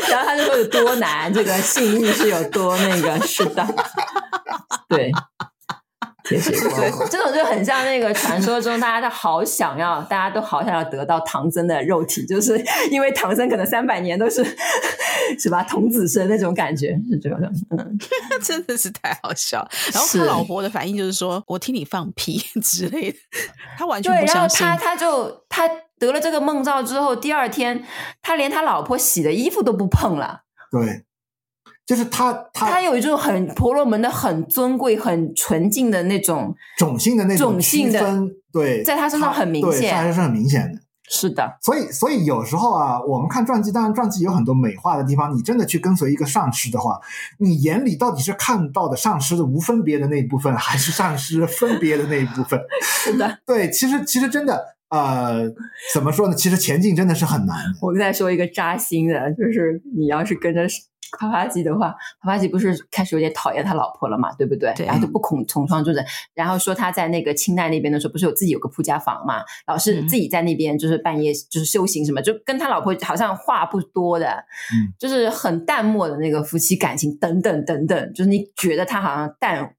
[0.09, 3.67] 然后他就说有多难，这个性欲是有多那个，是的，
[4.87, 5.11] 对，
[6.29, 6.39] 对，
[7.09, 12.59] 这种就很像那个传说中，大家都好想要，大家都好想要得到唐僧的肉体，就是
[12.89, 14.43] 因为唐僧可能三百年都是
[15.39, 17.39] 是吧童子身那种感觉，是这样，
[17.77, 17.99] 嗯，
[18.41, 19.67] 真的是太好笑。
[19.93, 23.17] 然后他老婆的反应就是说：“我听你放屁之类的。”
[23.77, 25.69] 他完全不相信，他他就他。
[25.97, 27.81] 得了这个梦兆之后，第二天
[28.21, 30.41] 他连他老婆洗的衣服都不碰了。
[30.69, 31.05] 对，
[31.85, 38.21] 就是他他他有一种很婆罗门的、很尊贵、很纯净的那种种姓的那种种姓的，
[38.51, 40.79] 对，在他身上很明显，对，还是很明显的。
[41.07, 45.37] 是的，所以所以有时候啊，我们看传记，当然传记有很多美化的地方。
[45.37, 46.99] 你真的去跟随一个上师的话，
[47.37, 52.59] 你眼里到底是看到的上师的无分别的那一部分，还是上师分别的那一部分？
[52.81, 54.74] 是的，对，其实其实真的。
[54.89, 55.51] 呃，
[55.93, 56.35] 怎么说呢？
[56.35, 57.57] 其实前进真的是很难。
[57.81, 60.61] 我再说一个扎心的，就是你要是跟着
[61.17, 61.89] 帕帕吉的话，
[62.21, 64.73] 帕帕吉不是开始有点讨厌他老婆了嘛，对不对？
[64.75, 64.85] 对。
[64.85, 74.27] 然后就不恐从窗就是，然后说他在那个清代那边的时候，不是有自己有个铺家房嘛，老是自己在那边就是半夜就是修行什么，嗯、就跟他老婆好像话不多的，
[74.71, 79.75] 嗯，就是很淡漠的那个夫妻感情等等等等，就是你觉得他好像淡。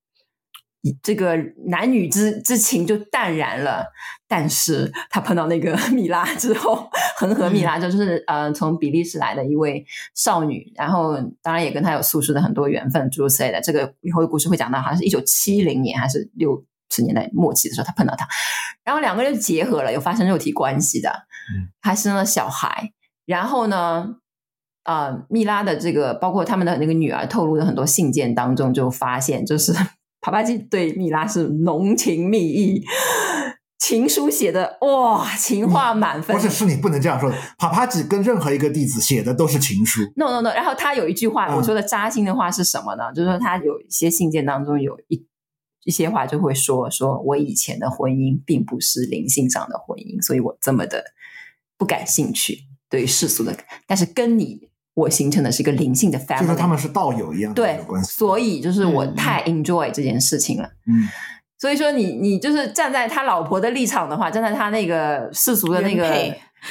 [1.02, 1.36] 这个
[1.68, 3.86] 男女之之情就淡然了，
[4.28, 13.60] 但是他碰到那个 米拉之后，恒河米拉就是、嗯、呃从比利时来的一位少女，然后当然也跟他有宿世的很多缘分诸如此类的。
[13.60, 18.28] 这个以后的故事会讲到，好像是一九七零年还是六十年代末期的时候，他碰到他，
[18.84, 21.10] 然后两个人结合了，有发生肉体关系的，
[21.80, 22.92] 还生了小孩。
[23.24, 24.16] 然后呢，
[24.84, 29.72] 呃，米拉的这个包括他们的那个女儿透露的很多信件当中，就发现就是。
[30.26, 32.82] 帕帕吉对米拉是浓情蜜意，
[33.78, 36.36] 情书写的哇，情话满分。
[36.36, 37.36] 不是，是你不能这样说的。
[37.56, 40.00] 帕帕吉跟任何一个弟子写的都是情书。
[40.16, 40.52] No No No。
[40.52, 43.04] 然后他有一句话，我说的扎心的话是什么呢？
[43.12, 45.24] 嗯、就是说他有一些信件当中有一
[45.84, 51.04] 一些话就会说，说我以前的婚姻并不是灵性上的婚姻，所以我这么的
[51.78, 54.70] 不感兴趣对于世俗的，但是跟你。
[54.96, 60.66] 我形成的是一个灵性的 family，就是他们是道友一样的对关系，所以就是我太 enjoy 这件事情了。
[60.86, 61.06] 嗯，
[61.58, 66.02] 所以说你你就是站在他老婆的立场的话，站在他那个世俗的那个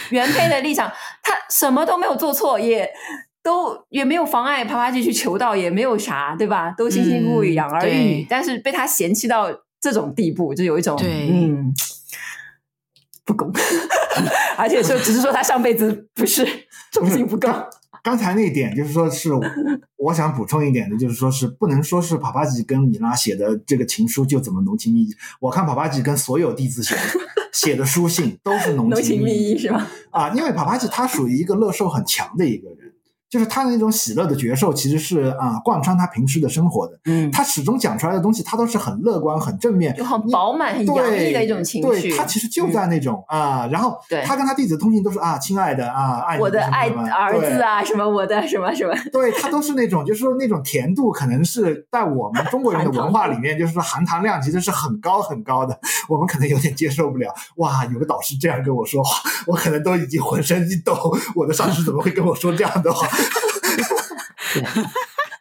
[0.10, 2.90] 原配，的立场，他什么都没有做错，也
[3.44, 6.74] 都也没有妨碍帕帕吉去求道，也没有啥，对吧？
[6.76, 11.30] 都辛辛苦苦养儿育女，但是被他嫌弃到这种地步，就有一种对。
[11.32, 11.72] 嗯。
[13.28, 13.52] 不公，
[14.56, 16.48] 而且说只是说他上辈子不是
[16.92, 17.50] 忠心不够。
[18.06, 19.32] 刚才那一点就是说，是
[19.98, 25.16] 我想补充一点的，就是说是不能说是帕帕吉跟米拉写的这个情书就怎么浓情蜜意。
[25.40, 27.02] 我看帕帕吉跟所有弟子写的
[27.52, 29.88] 写的书信都是浓情蜜意，浓情蜜意是吧？
[30.12, 32.85] 啊，因为帕帕吉他属于一个乐受很强的一个人。
[33.36, 36.98] 就是他的那种喜乐的觉受，其实是啊贯穿他平时的生活的。
[37.04, 42.10] 嗯，他始终讲出来的东西，他都是很乐观、很正面，就很饱满、很洋溢的一种情绪。
[42.12, 57.34] 对，他其实就在那种、嗯、啊，然后他跟他弟子的通信都是啊，亲爱的啊，爱我的爱儿子啊，什么我的什么什么，对他都是那种，就是说那种甜度，可能是在我们中国人的文化里面，就是说含糖量其实是很高很高的，我们可能有点接受不了。
[57.58, 60.96] 哇，有个导师这样跟我说话，我可能都已经浑身一抖。
[61.36, 63.06] 我的上司怎么会跟我说这样的话？
[64.56, 64.84] 对，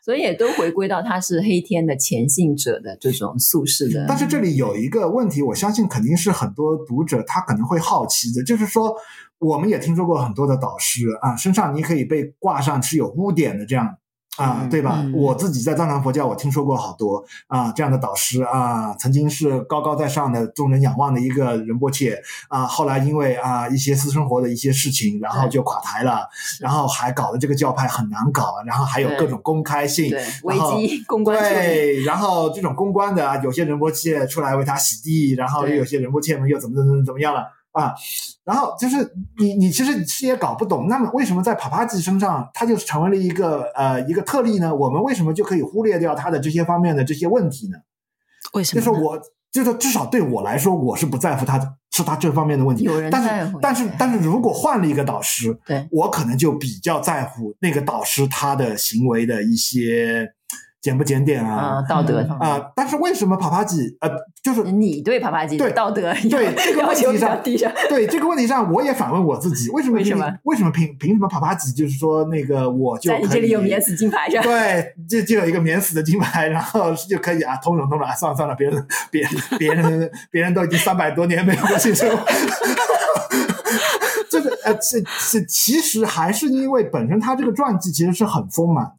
[0.04, 4.04] 所以也都回归到他是黑天的前行者的这种宿世的。
[4.08, 8.94] 但是这里有一个问题，我相信肯定是很多读者他可能会好奇的，就是说，
[9.38, 13.96] 我们也听说过很多的导师啊，身上你可以被挂上是有污点的这样。
[14.36, 15.00] 啊，对吧？
[15.04, 26.28] 嗯、我自己在藏传佛教，我听说过好多啊这样的导师啊，曾经是高高在上的众人仰望的一个仁波切啊，后来因为啊一些私生活的一些事情，然后就垮台了，
[26.60, 30.12] 然后还搞得这个教派很难搞，然后还有各种公开性
[30.42, 37.44] 危机公关，对，然后这种公关的啊，有些仁波切出来为他洗地，然后又有些仁波切们又怎么怎么怎么样了。
[37.74, 37.92] 啊，
[38.44, 44.72] 然后就是你，你其实是也搞不懂，那么为什么在帕帕吉身上，他就成为了一个呃一个特例呢？
[44.72, 47.78] 我们为什么就可以忽略掉他的这些方面的这些问题呢？
[48.52, 48.80] 为什么？
[48.80, 49.20] 就是我，
[49.50, 51.58] 就是至少对我来说，我是不在乎他
[51.90, 52.84] 是他这方面的问题。
[52.84, 60.32] 有人在乎，但是但是但是如果换了一个导师，对，我可能就比较在乎那个导师他的行为的一些。
[60.84, 61.80] 检不检点啊？
[61.88, 62.60] 道德啊！
[62.76, 64.10] 但是为什么帕帕吉呃，
[64.42, 67.40] 就是你对帕帕吉对道德对 这个问题上，
[67.88, 69.96] 对这个问题上，我也反问我自己：为什么？
[69.96, 70.30] 为什么？
[70.42, 74.42] 为什么凭凭什么帕帕吉就是说那个我就在你这里有免死金牌是吧？
[74.42, 79.26] 对，就就有一个免死的金牌，然后就可以啊， 通融通融啊，算了算了，别人别
[79.58, 82.22] 别人别人都已经三百多年没有过性生活，
[84.30, 88.92] 就是呃，这这其实还是因为本身他这个传记其实是很丰满。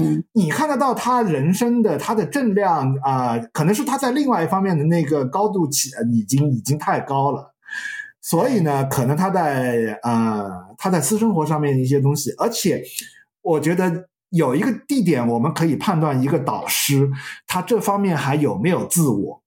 [0.00, 7.54] 嗯，你看得到他人生的他的正量啊、呃，可能是他在另外一方面的那个高度起已经已经太高了，
[8.20, 12.82] 所以呢，可能他在呃他在私生活上面的一些东西，而且
[13.42, 17.10] 我觉得有一个地点我们可以判断一个导师
[17.46, 19.42] 他这方面还有没有自我，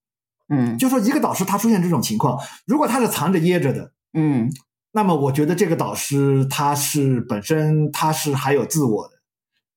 [0.50, 4.52] 嗯，就说一个导师他出现这种情况，如果他是藏着掖着的，嗯，
[4.92, 9.21] 那么我觉得这个导师他是本身他是还有自我的。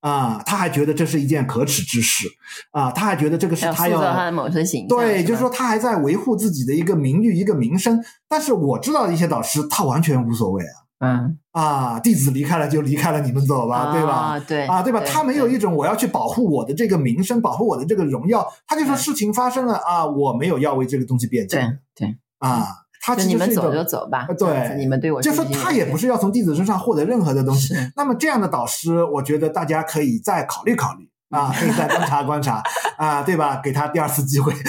[0.05, 2.28] 啊，他还觉得这是一件可耻之事，
[2.72, 8.05] 啊，他还觉得这个是他要，要他的某些形象，对，就是说他还在维护自己的一个名誉、一个名声。
[8.28, 14.40] 但是我知道的一些导师，他完全无所谓啊，嗯，啊，弟子离开了就离开了，你们走吧，啊、对吧？
[14.46, 15.00] 对，啊，对吧？
[15.00, 21.57] 他没有一种我要去保护我的这个名声，保护我的这个荣耀，他就说事情发生了啊，我没有要为这个东西辩解，
[21.96, 22.84] 对对，啊。
[23.07, 27.74] 他其实是你们走就走吧，对，你们对我就说他也不是要从弟子身上获得任何的东西。
[27.96, 32.62] 那么这样的导师，我觉得大家可以再考虑考虑啊，可以再观察观察
[32.96, 33.61] 啊，对吧？
[33.62, 34.55] 给他第二次机会。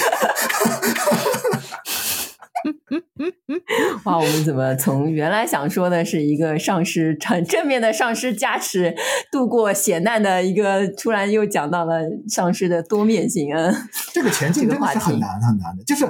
[4.03, 8.93] 哇，我们怎么从原来想说的是一个上师很正面的上师加持
[9.31, 13.71] 度过险难的一个，突然又讲到了上师的多面性啊？
[14.11, 16.05] 这个前进真的是很难很难的，就是。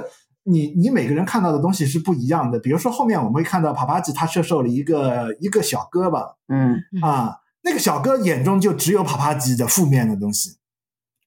[0.46, 6.82] 你你每个人看到的东西是不一样的，比如说后面我们会看到帕帕吉他射受了一个一个小哥吧，嗯。
[7.02, 10.56] 啊，那个小哥眼中就只有帕帕吉的负面的东西。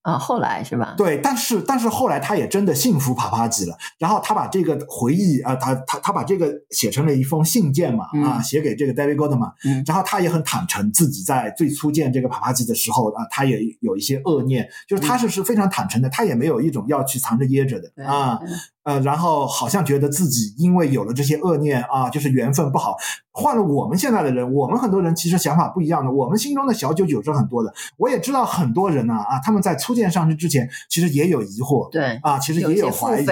[0.02, 0.96] 啊，后来是吧？
[0.98, 18.40] 对，但是但是后来他也真的信服帕帕吉了，然后他把这个回忆啊，他他他把这个写成了一封信件嘛，嗯、啊，写给这个 David Gordon 嘛，嗯，然后他也很坦诚自己在最初见这个帕帕吉的时候啊，他也有一些恶念，就是他是是非常坦诚的，嗯、他也没有一种要去藏着掖着的啊。
[18.84, 22.96] 呃，然后好像觉得自己因为有了这些恶念啊，就是缘分不好。
[23.32, 26.12] 换了我们现在的人，我们很多人其实想法不一样的。
[26.12, 27.74] 我们心中的小九九是很多的。
[27.98, 33.26] 我也知道很多人呢啊，啊，他们在初见上师之前，其实也有疑惑，对啊，其实也有怀疑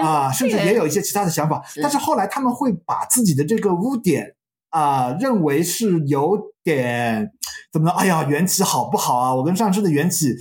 [0.00, 1.62] 啊，甚至也有一些其他的想法。
[1.82, 4.34] 但是后来他们会把自己的这个污点
[4.70, 7.30] 啊，认为是有点
[7.72, 7.94] 怎么呢？
[7.94, 9.34] 哎呀，缘起好不好啊？
[9.34, 10.34] 我跟上师的缘起。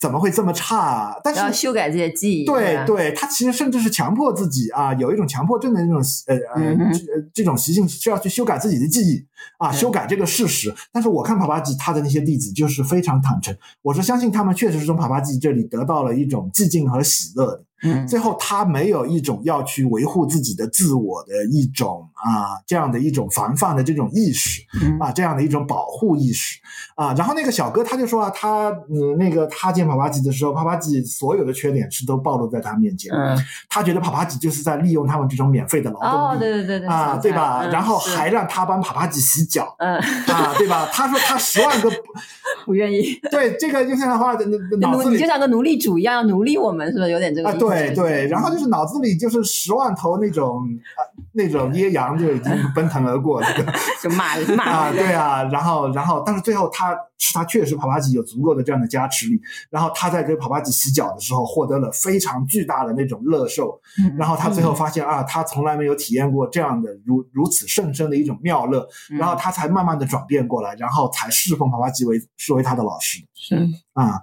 [0.00, 1.16] 怎么会这么差啊？
[1.24, 6.92] 但是要修改这些记忆，对对，他其实甚至是强迫自己啊，有一种强迫症的那种呃呃、嗯、
[7.34, 9.26] 这种习性，需要去修改自己的记忆
[9.58, 10.72] 啊，修改这个事实。
[10.92, 13.52] 但是我看帕帕吉他的那些弟子就是非常坦诚，
[13.82, 26.58] 我是相信他们确实是从帕帕吉这里得到了一种寂静和喜乐的嗯，最后他没有一种要去维护自己的自我的一种啊这样的一种防范的这种意识，嗯啊这样的一种保护意识
[26.96, 27.14] 啊。
[27.16, 33.36] 然后那个小哥他就说啊，他嗯那个他见帕帕吉的时候，帕帕吉所有的缺点是都暴露在他面前，嗯，
[33.68, 37.60] 他觉得帕帕吉就是在利用他们这种免费的劳动力，哦，对对对对啊，对吧？
[37.64, 40.88] 嗯然后还让他帮帕帕吉洗脚，嗯，啊，对吧？
[40.92, 41.90] 他说他十万个
[42.64, 44.32] 不愿意， 对这个就像的话，
[44.80, 47.52] 脑子里你就像个奴隶主一样要奴隶我们，是不是有点这个啊？
[47.52, 50.58] 对对对， 然后就是脑子里就是十万头那种
[50.96, 51.00] 啊
[51.32, 59.40] 那种野羊就已经 奔腾而过，这 个就骂骂啊，对啊，然后然后但是最后他是他确实帕帕吉有足够的这样的加持力，
[59.70, 73.18] 然后他在给帕帕吉洗脚的时候获得了非常巨大的那种乐受，嗯然后他最后发现啊，他从来没有体验过这样的如如此甚深的一种妙乐，嗯然后他才慢慢的转变过来，然后才侍奉帕帕吉为视为他的老师。
[73.34, 73.56] 是。
[73.92, 74.20] 啊，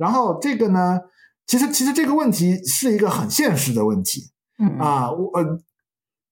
[0.00, 0.98] 然后这个呢，
[1.52, 5.58] 其实其实这个问题是一个很现实的问题嗯啊，我呃，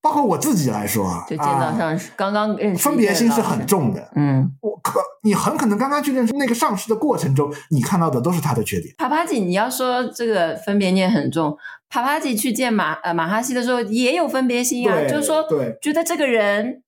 [0.01, 4.11] 包括我自己来说啊，就见到啊上是刚刚认识分别心是很重的。
[4.15, 8.95] 嗯，我可你很可能刚刚去认识那个上市的过程中，你看到的都是他的缺点。
[8.97, 11.55] 帕帕吉，你要说这个分别念很重，
[11.91, 16.83] 帕帕吉去见马呃马哈西的时候也有分别心啊，就是说对觉得这个人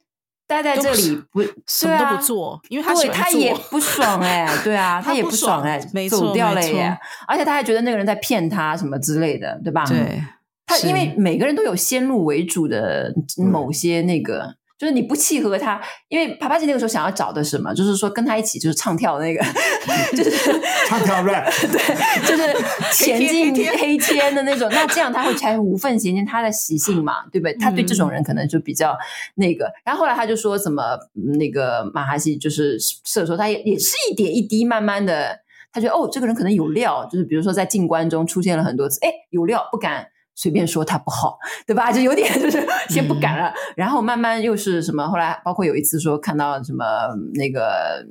[0.53, 6.71] 待在这里不什么都不做，因为他对他也不爽 哎、对啊，他也不不爽哎、没走掉了耶。
[6.71, 9.85] 错，而且他还觉得那个人在骗他什么之类的，对吧？
[9.87, 10.23] 对，
[10.67, 13.13] 他因为每个人都有先入为主的
[13.51, 19.41] 某些那个，就是你不契合他，因为帕帕吉那个时候想要找的什么，就是说跟他一起就是唱跳的那个，
[20.11, 22.53] 就是 唱跳 rap， 对，就是
[22.93, 24.69] 前进黑天的那种。
[24.73, 27.55] 那这样他会才无缝衔接他的习性嘛，对不对？
[27.59, 28.99] 他对这种人可能就比较
[29.37, 29.73] 那个。
[29.85, 30.99] 然后后来他就说什么
[31.39, 35.39] 那个马哈西就是射手，他也也是一点一滴慢慢的，
[35.73, 40.09] 他觉得哦，这个人可能有料，就是比如说在进关中出现了很多次，哎，有料，不敢。
[40.35, 41.93] 随便说他不好，对吧？
[41.93, 45.07] 就有点就是先不敢了，嗯、然后慢慢又是什么？
[45.09, 46.85] 后来包括有一次说看到什么
[47.35, 48.05] 那个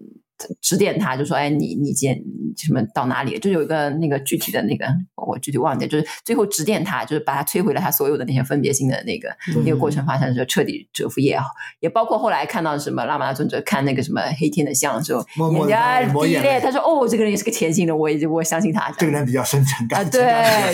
[0.62, 2.20] 指点他，就说：“哎，你你见
[2.58, 4.86] 什么到哪里？”就有一个那个具体的那个
[5.32, 11.48] 我具体忘记，就是最后指点他，就是把他摧毁了他所有的那些分别心的那个、嗯、那个过程发生的时候，彻底折服也好，
[11.80, 20.22] 也包括后来看到什么拉玛那尊者看那个什么黑天的像的时候，人家第一列他说：“哦，这个人也是个虔信的，我也我相信他。”这个人比较深沉，感啊，对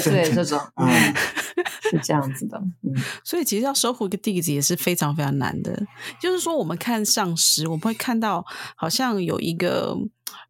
[0.02, 0.88] 对，这种嗯。
[1.90, 2.94] 是这样子的，嗯，
[3.24, 5.86] 所以其实要收服一个弟子也是非常非常难的。
[6.22, 8.46] 就是说，我们看上师，我们会看到
[8.76, 9.96] 好像有一个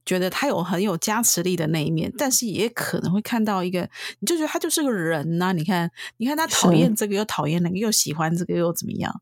[0.08, 3.88] 觉得他有很有加持力的那一面，但是也可能会看到一个，
[4.20, 5.52] 你就觉得他就是个人呐、啊。
[5.52, 9.14] 你看，你看他讨厌这个，又讨厌那个，又喜欢这个，又怎么样？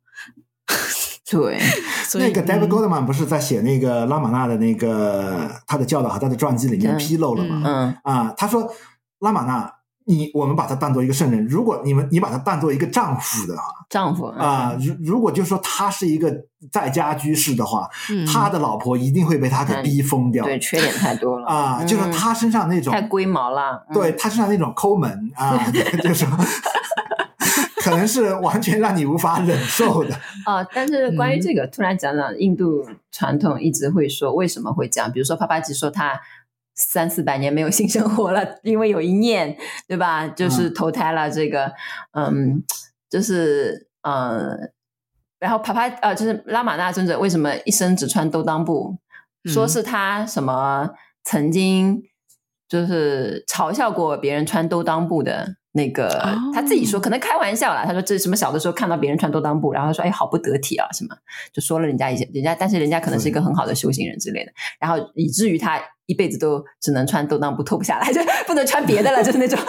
[1.30, 1.60] 对，
[2.08, 7.64] 所以那个 David Goldman 不是在写那个拉玛纳的那个他的教导和他的传记里面披露了吗？
[7.66, 8.72] 嗯啊，他说
[9.20, 9.74] 拉玛那。
[10.08, 13.56] 你我们把他当做一个圣人，如果你们你把他当做一个丈夫的
[13.90, 16.32] 丈夫啊，如、呃、如果就说他是一个
[16.72, 20.46] 在家居士的话，嗯、他的老婆一定会被他给逼疯掉。
[20.46, 25.58] 对，缺点太多了啊，嗯、就是他身上那种太龟毛了，嗯、对他身上那种抠门啊，
[26.04, 26.24] 就是
[27.82, 30.14] 可能是完全让你无法忍受的
[30.46, 30.64] 啊。
[30.72, 36.20] 但是关于这个，嗯、突然讲讲印度传统一直会说为什么会这样，比如说帕帕吉说他。
[36.76, 39.58] 三四百年没有性生活了，因为有一念，
[39.88, 40.28] 对吧？
[40.28, 41.72] 就是投胎了这个，
[42.12, 42.64] 嗯，嗯，
[43.10, 44.72] 就是嗯，
[45.40, 48.98] 然后帕帕呃，就是拉玛那尊者为什么一生只穿兜裆布？
[49.44, 50.90] 嗯、说是他什么
[51.24, 52.04] 曾经
[52.68, 55.56] 就是嘲笑过别人穿兜裆布的。
[55.76, 57.84] 那个、哦、他自己说，可能开玩笑啦。
[57.86, 61.16] 他说这什么小的时候看到别人穿兜裆布，然后他说哎，好不得体啊，什么
[61.54, 69.60] 就说了人家一些人家，但是人家可能是一个很好的修行人之类的，然后以至于他一辈子都只能穿兜裆布，脱不下来， 就不能穿别的了， 就是那种，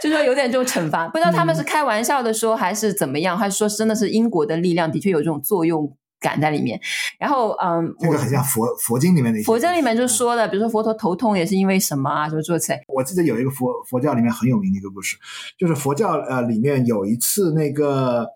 [0.00, 1.08] 就是说有点这种惩罚。
[1.08, 5.96] 不知道他们是开玩笑的说，还是怎么样，还是说真的是因果的力量的确有这种作用。
[6.20, 6.80] 感在里面，
[7.18, 9.42] 然后嗯，这个很像佛佛经里面的。
[9.42, 12.28] 佛经里面就说的，比如说佛陀头痛也是因为什么啊？
[12.28, 12.80] 就做起来。
[12.86, 15.16] 我记得有一个佛佛教里面很有名的一个故事，
[15.58, 18.28] 就是佛教呃里面有一次那个。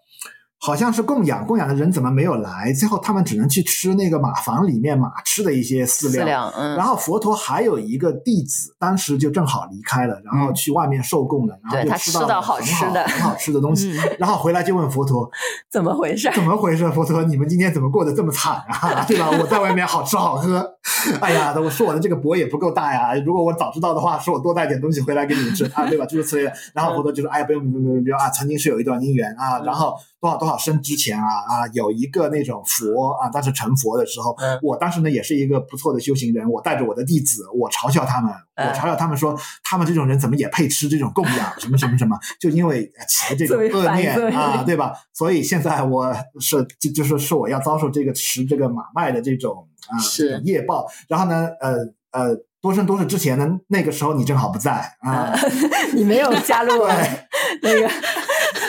[0.64, 2.72] 好像是供养供养的人怎么没有来？
[2.72, 6.22] 最后他们只能去吃那个马房里面马吃的一些饲料。
[6.22, 6.74] 饲料，嗯。
[6.74, 15.30] 然后佛陀还有一个弟子，当时就正好离开了，然后去外面受供了，嗯、然后就吃到好吃的很好吃的东西， 嗯、然后回来就问佛陀
[15.70, 16.30] 怎么回事？
[16.34, 16.90] 怎么回事？
[16.92, 19.04] 佛陀，你们今天怎么过得这么惨啊？
[19.06, 19.28] 对吧？
[19.38, 20.66] 我在外面好吃好喝，
[21.20, 23.14] 哎呀，我说我的这个钵也不够大呀。
[23.26, 26.06] 如果我早知道的话，说我多带点东西回来给你们吃啊，对吧？
[26.06, 26.52] 诸如此类的。
[26.72, 29.94] 然后佛陀就说：“哎呀，不用不用不用不用啊，曾经是有一段姻缘啊，然后。”
[30.24, 44.94] 多少多少生之前啊啊，有一个那种佛啊，当时成佛的时候，嗯、我当时呢也是一个不错的修行人，我带着我的弟子，我嘲笑他们，嗯、我嘲笑他们说，他们这种人怎么也配吃这种供养， 什么什么什么，就因为起这种恶念啊，对吧？
[45.12, 46.10] 所以现在我
[46.40, 51.74] 是就就是说我要遭受这个吃这个马麦的这种啊是业报，然后呢，呃
[52.12, 52.34] 呃。
[52.64, 55.30] 多生多世之前呢，那个时候你正好不在啊，
[55.92, 56.86] 你没有加入
[57.60, 57.90] 那个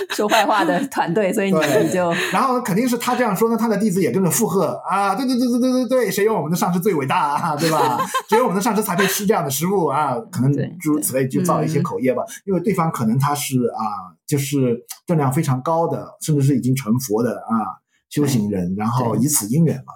[0.10, 2.12] 说坏话的团队，所以你你就。
[2.34, 8.06] 然后肯定是他这样说呢，他的弟子也跟着附和啊，对对对对对对对，谁有我们的上师最伟大啊，对吧？
[8.28, 17.80] 只有我们的上师才配吃这样的食物啊，可能诸如此类就造一些口业吧，嗯、因为对方可能他是啊，就是质量非常高的，甚至是已经成佛的啊
[18.10, 19.94] 修行人，然后以此因缘嘛。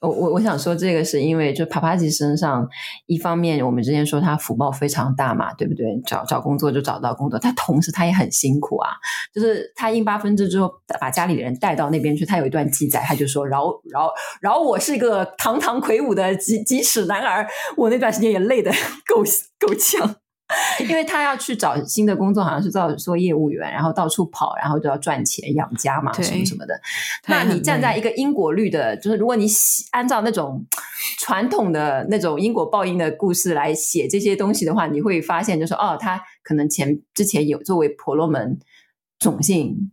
[0.00, 2.68] 我我我想说这个是因为就帕帕吉身上，
[3.06, 5.86] 一方面我们之前说他福报非常大嘛，对不对？
[6.06, 8.90] 找找工作就找到工作，他同时他也很辛苦啊。
[9.32, 10.70] 就是他印八分支之后
[11.00, 18.70] 把家里的人带到那边去，他有一段记载，他就说：“饶饶饶我是一个堂堂魁梧的几几尺男儿，我那段时间也累得
[19.08, 19.24] 够
[19.58, 20.16] 够呛。”
[20.80, 26.80] 因为他要去找新的工作，好像是做做业务员，然后到处跑，然后就要赚钱养家嘛，什么什么的。
[27.26, 29.46] 那你站在一个因果律的，就是如果你
[29.92, 30.64] 按照那种
[31.18, 38.58] 传统的那种因果报应的故事来写这些东西的话，你会发现，就是哦，他可能前之前有作为婆罗门
[39.18, 39.90] 种姓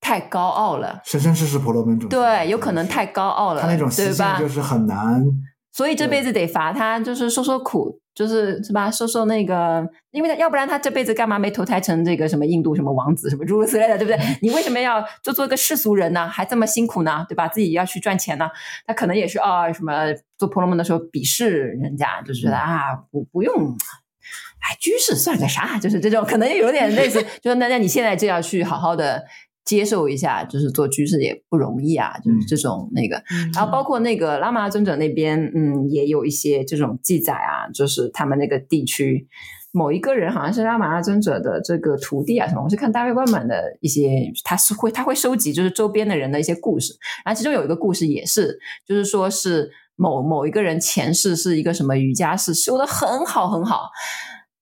[0.00, 5.24] 太高傲了，生生世世婆罗门种，对，有可能太高傲了，他那种习性就是很难，
[5.74, 8.00] 所以这辈子得罚他，就是受受苦。
[8.14, 8.88] 就是是吧？
[8.88, 14.38] 受受那个，因为他要不然他这辈子干嘛没投胎成这个什么印度什么王子什么诸如此类的，对不对？
[14.40, 16.28] 你为什么要就做个世俗人呢？
[16.28, 17.26] 还这么辛苦呢？
[17.28, 17.48] 对吧？
[17.48, 18.48] 自己要去赚钱呢？
[18.86, 25.76] 他可能也是啊、哦，什么做婆罗门的时候鄙视人家，就是觉得啊，不不用，哎，居士算个啥？
[25.80, 29.24] 就是这种可能有点类似，就是那那你现在就要去好好的。
[29.64, 39.26] 接受一下，就是做居士也不容易啊，就是这种那个，嗯、然后包括那个拉玛那尊者那边，嗯，也有一些这种记载啊，就是他们那个地区
[39.72, 46.92] 某一个人好像是拉玛那尊者的这个徒弟啊什么，我是看大卫官版的一些，他是会他会收集就是周边的人的一些故事，
[47.24, 53.88] 然后其中有一个故事也是，就是说是某某一个人前世是一个什么瑜伽士，修的很好很好，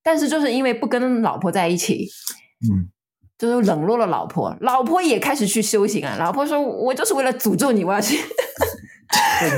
[0.05, 2.07] 但是就是因为不跟老婆在一起，
[2.71, 2.89] 嗯。
[3.49, 6.14] 就是冷落了老婆，老婆也开始去修行啊。
[6.16, 8.16] 老婆说：“我就是为了诅咒你，我要去。
[9.40, 9.51] 对”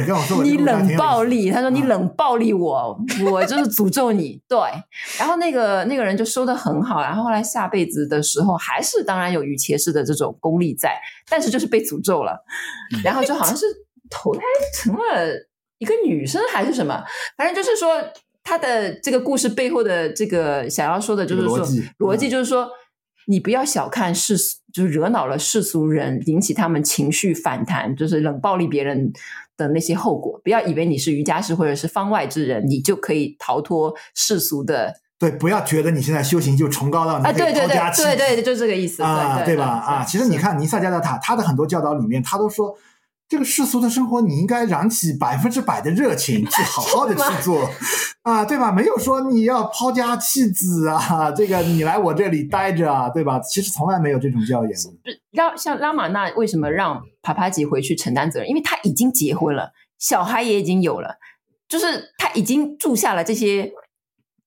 [0.43, 1.51] 你冷暴力。
[1.51, 2.99] 他说：“你冷暴力我，
[3.30, 4.41] 我就是诅咒你。
[4.49, 4.59] ”对。
[5.18, 12.43] 然后那个那个人就修的很好，然后后来下辈子的时候，还是当然有瑜伽师的这种功力在，但是就是被诅咒了。
[13.05, 13.66] 然后就好像是
[14.09, 14.41] 投胎
[14.74, 15.01] 成了
[15.76, 17.05] 一个女生还是什么，
[17.37, 18.03] 反正就是说
[18.43, 22.66] 他的这个故事背后的这个想要说的就是说逻辑，逻辑就是说。
[23.27, 29.12] 你不要小看世俗，就是惹恼了世俗人，引起他们情绪反弹，就是冷暴力别人
[29.57, 30.41] 的那些后果。
[30.45, 34.95] 不要以为你是瑜伽师或者是方外之人，你就可以逃脱世俗的。
[35.18, 38.03] 对，不要觉得你现在修行就崇高到你可以抛家弃。
[38.03, 39.64] 啊，对对对对对，就这个意思啊，对吧？
[39.64, 42.77] 啊，其实你看尼萨加德塔，他的很多教导里面，他都说。
[43.35, 47.68] 这个世俗的生活，你应该燃起百分之百的热情，去好好的去做，
[48.22, 48.70] 啊，对吧？
[48.70, 53.41] 没有说你要抛家弃子啊，这个你来我这里待着啊，对吧？
[53.41, 54.72] 其实从来没有这种教言。
[55.32, 58.49] 让像拉玛那为什么让帕帕吉回去承担责任？
[58.49, 61.16] 因为他已经结婚了，小孩也已经有了，
[61.68, 63.72] 就是他已经住下了这些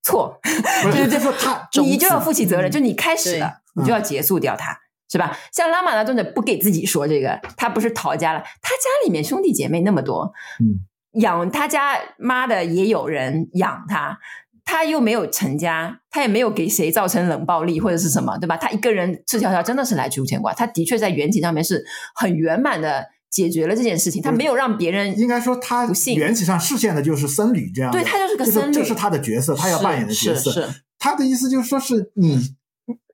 [0.01, 0.39] 错，
[0.85, 4.79] 就是就说他，你就要负起责任，就你开始了，你就要结束掉他。
[5.09, 5.37] 是吧？
[5.53, 10.83] 像拉玛那尊者不给自己说这个，他不是逃家了，他家里面兄弟姐妹那么多，嗯，
[11.21, 14.19] 养他家妈的也有人养他，
[14.65, 18.57] 他又没有成家，他也没有给谁造成冷暴力或者是什么，对吧？
[18.57, 25.87] 他一个人赤条条真的是来去无牵挂，他的确在缘起上面是很圆满的解决了这件事情，他没有让别人应该说他
[26.17, 32.56] 缘起上视线的就是僧侣这样，对，他就是个僧侣，这是他的角色，他要扮演的角色，是，是，是他的意思就是说是你。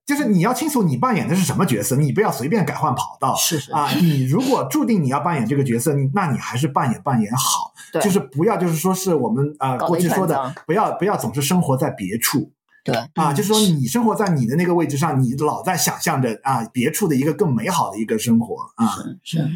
[0.06, 3.34] 就是你要清楚你扮演的是什么角色，你不要随便改换跑道。
[3.36, 7.74] 是是啊，你如果注定你要扮演这个角色，你那你还是扮演扮演好。
[7.92, 12.52] 对，就是不要就是说是我们啊、呃、过去说的，不要不要总是生活在别处。
[12.84, 18.86] 对啊，就是说你生活在你的那个位置上，你老在想象着啊别处的一个更美好的一个生活啊。
[19.24, 19.50] 是是，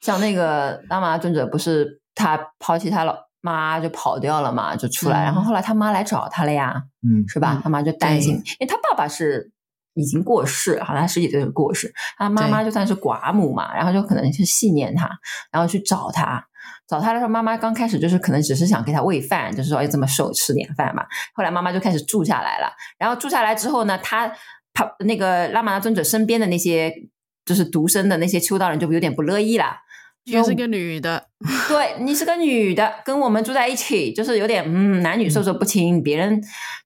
[0.00, 7.60] 像那个拉玛尊者，不是他抛弃他老妈就跑掉了嘛，就出来，嗯、然后后来他妈来找他了呀，嗯，是吧？
[7.62, 9.50] 他妈就担心，因为他爸爸是
[9.94, 15.08] 已经过世，好像他十几岁就过世，他妈妈就算是寡母嘛，然后就可能是纪念他，
[15.50, 16.44] 然后去找他，
[16.86, 24.30] 找他的时候，妈妈刚开始就是可能只是想给他喂饭，就是说要这么瘦吃点饭嘛，后来妈妈就开始住下来了，然后住下来之后呢，他
[24.72, 26.92] 他那个拉玛那尊者身边的那些。
[27.46, 29.76] 就是独生的那些秋道人就有点不乐意啦。
[30.24, 31.26] 也是个女的，
[31.68, 35.96] 对，你是个女的，跟我们住在一起，就是有点嗯，男女授受不亲。
[35.96, 36.40] 嗯、别人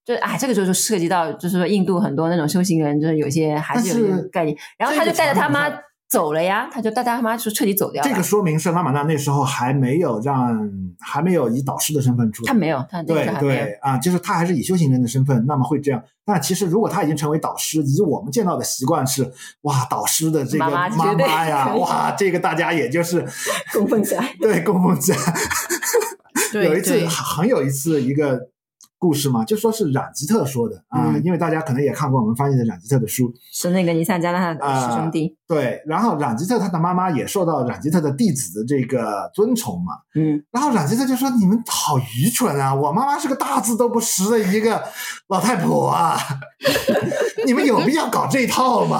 [0.05, 4.57] 就哎，这个就是涉及到，就是说印度很多那种修行人，就是有些还是有些概念。
[4.79, 5.71] 然后他就带着他妈。
[6.07, 8.09] 走了呀，他就带他妈就彻底走掉了。
[8.09, 10.71] 这个说明是拉玛那那时候还没有让，
[11.01, 12.53] 还没有以导师的身份出来。
[12.53, 16.01] 他没有，他对对啊，就是他还是以修行人的身份，那么会这样。
[16.27, 23.27] 那其实如果他已经成为导师，以我们见到的习惯是，哇，导师的这个妈妈呀，哇，这个大家也就是
[23.73, 25.19] 供奉起来，对，供奉起来。
[26.55, 28.54] 有一次很有一次一个。
[29.05, 35.57] 故事嘛，就说是冉吉特说的啊、嗯，因为大家可能也看过我们翻译的冉吉特的书，是那个尼萨加拉的师兄弟、呃。
[35.57, 42.75] 对，然后冉吉特他的妈妈也受到冉吉特的弟子的这个尊崇嘛，嗯，然后冉吉特就说：“你们好愚蠢啊！
[42.75, 44.83] 我妈妈是个大字都不识的一个
[45.29, 46.17] 老太婆啊，
[47.45, 48.99] 你们有必要搞这一套吗？”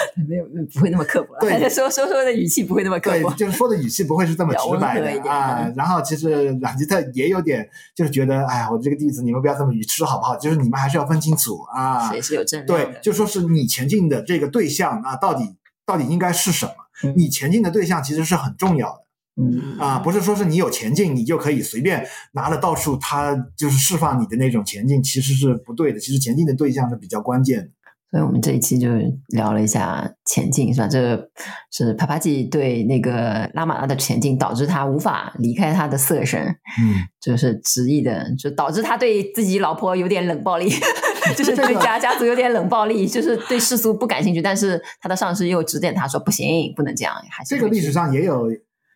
[0.28, 1.40] 没有，不会那么刻薄了。
[1.40, 5.70] 对， 说说说的语气不会那么刻薄，对，就是说的语气不会是这么直白的啊。
[5.76, 10.36] 然后其实朗吉特也有点，就是觉得，哎呀，我这个弟子，你们不要这么愚痴好不好？
[10.36, 12.10] 就是你们还是要分清楚啊。
[12.10, 16.72] 谁是有正对，就说是你前进的这个对象啊，到底到底应该是什么？
[17.04, 19.02] 嗯、你前进的对象其实是很重要的。
[19.34, 25.98] 嗯啊，不是说是你有前进，你就可以随便拿了到处，他就是释放你的那种前进，其实是不对的。
[25.98, 27.70] 其实前进的对象是比较关键的。
[28.12, 28.88] 所以我们这一期就
[29.28, 30.86] 聊了一下前进，是吧？
[30.86, 31.30] 这个
[31.70, 40.68] 是帕帕吉对那个拉玛拉的前进，导致他无法离开他的色身，嗯， 就是执意的，就导致他对自己老婆有点冷暴力，
[41.34, 44.42] 就是对家家族有点冷暴力，就是对世俗不感兴趣。
[44.42, 48.50] 但是他的上司又指点他说：“不行，不能这样。”还是这个历史上也有，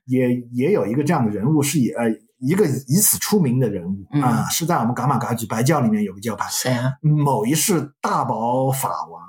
[0.04, 2.04] 也也有一个这样的人物，是以呃。
[2.38, 6.92] 一个以此出名的人物啊、呃，是在我们噶玛噶举白教里面有个教派，谁啊？
[7.00, 9.22] 某一世大宝法王，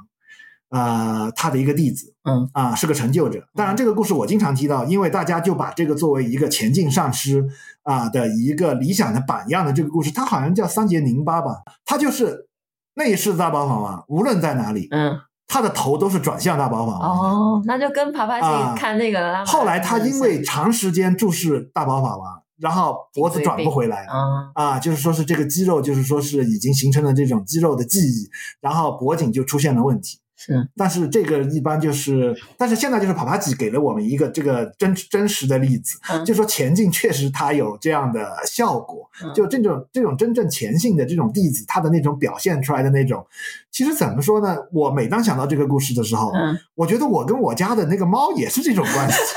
[0.70, 3.42] 呃，他的一个弟子，嗯啊、呃，是个成就者。
[3.56, 7.48] 当然，这个故事我经常提到，因为大家就把这个作为一个前进上师
[7.84, 12.48] 啊、呃、的一个理想的榜样的这个故事，他好像叫桑杰宁巴吧，他就是
[12.96, 17.10] 那一世大宝法王，无论在哪里，嗯，他的头都是转向大宝法王。
[17.10, 19.46] 哦，那就跟帕帕吉看那个了、呃。
[19.46, 22.44] 后来他因为长时间注视大宝法王。
[22.60, 28.30] 然后脖子转不回来啊啊，就是说是这个肌肉，就是说是已经形成了这种肌肉的记忆，
[28.62, 30.20] 然后脖颈就出现了问题。
[30.40, 43.26] 是，但是这个一般就是，但是现在就是帕帕吉给了我们一个这个真真实的例子，嗯、就说前进确实它有这样的效果，嗯、就这种这种真正前进的这种弟子，他的那种表现出来的那种，
[43.72, 44.56] 其实怎么说呢？
[44.72, 49.18] 我每当想到这个故事的时候，嗯、我觉得我跟我家的那个猫也是这种关系。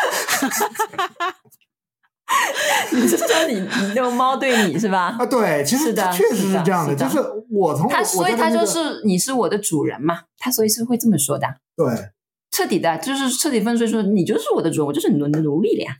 [2.92, 5.16] 你是说你你那个猫对你是吧？
[5.18, 11.46] 啊，对，其实确实是这样的，是的是的就是我从他，所以他就是、你是我的主人嘛，他所以是会这么说的。
[11.76, 11.86] 对，
[12.50, 15.94] 彻底的，就是彻底分碎说，你就是我的主人，我就是你的奴隶了呀。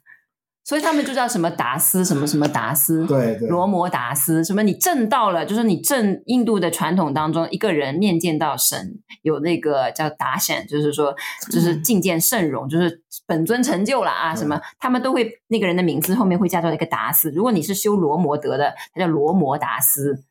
[0.63, 11.15] 所以他们就叫什么达斯，什么什么达斯，对对，罗摩达斯，什么你正到了，就是你正印度的传统当中，一个人面见到神，有那个叫达显，就是说
[11.51, 17.31] 就是觐见圣容，就是本尊成就了啊，什么他们都会那个人的名字后面会加上一个达斯。
[17.31, 20.25] 如果你是修罗摩德的，他叫罗摩达斯。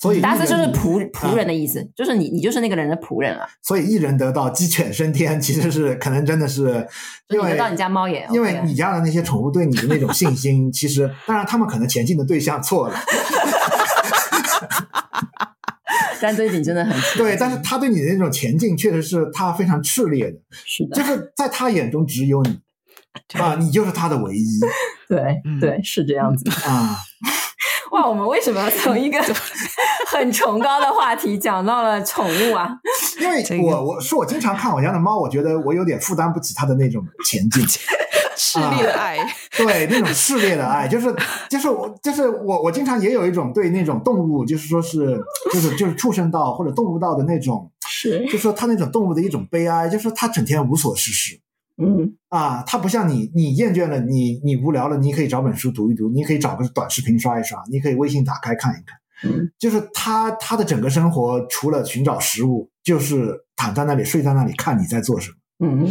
[0.00, 3.46] 所以，达斯就是仆仆人的意思，啊、就是你，你就是那个人的仆人了。
[3.62, 6.88] 所以，一人得道，鸡犬升天，其实是可能真的是，
[7.28, 12.98] 因为得到你家猫也，因为你家的那些宠物对你的那种信心，其实当然他们可能前进的对象错了
[16.22, 22.58] 但对你真的很对，但是他对你的那种前进，确实是他非常炽烈的，是的，就是在他眼中只有你
[23.38, 24.60] 啊，你就是他的唯一，
[25.08, 26.96] 对对，是这样子啊。
[27.90, 29.20] 哇，我们为什么从一个
[30.06, 32.68] 很崇高的话题讲到了宠物啊？
[33.20, 37.64] 因为我我是我经常看我家的猫，我觉得我有点负担不起它的那种前进，
[38.38, 39.26] 炽烈的爱，啊、
[39.56, 41.14] 对那种炽烈的爱，就是
[41.48, 45.20] 就是我就是我我经常也有一种对那种动物，就是说是
[45.52, 51.40] 就是就是畜生道或者动物道的那种，是，就是说它那种动物的一种悲哀，就是说它整天无所事事。
[51.80, 58.98] 嗯啊，它不像你，你厌倦了，你你无聊了，你可以找本书读一读，你可以找个短视频刷一刷，你可以微信打开看一看。
[59.22, 65.36] 嗯，就是他他的整个生活除了寻找食物，就是躺在那里睡在那里看你在做什么。
[65.66, 65.86] 嗯，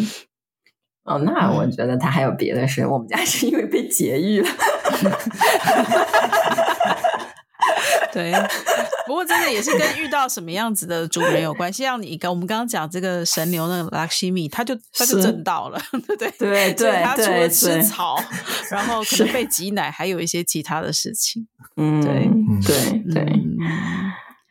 [1.03, 2.85] 哦，那我觉得他还有别的事。
[2.85, 4.47] 我们家是因为被劫狱了。
[8.11, 8.33] 对，
[9.05, 11.83] 不过真的也是跟遇到什么样子的主人有关系。
[11.83, 18.21] 像你刚我们刚刚讲这个神牛那个拉希米，他就他就震到了， 对对对对，他除了吃草，
[18.71, 21.47] 然后可能被挤奶，还有一些其他的事情。
[21.77, 22.29] 嗯，对
[22.65, 23.39] 对对。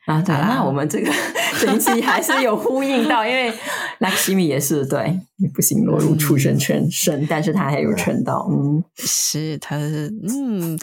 [0.09, 1.11] 啊，对，那我们这个
[1.59, 3.53] 这一期还是有呼应到，因为
[4.01, 10.79] Lakshmi 也是对，也不行落入畜生圈生，但是他还有成道， 嗯，是，他是，嗯，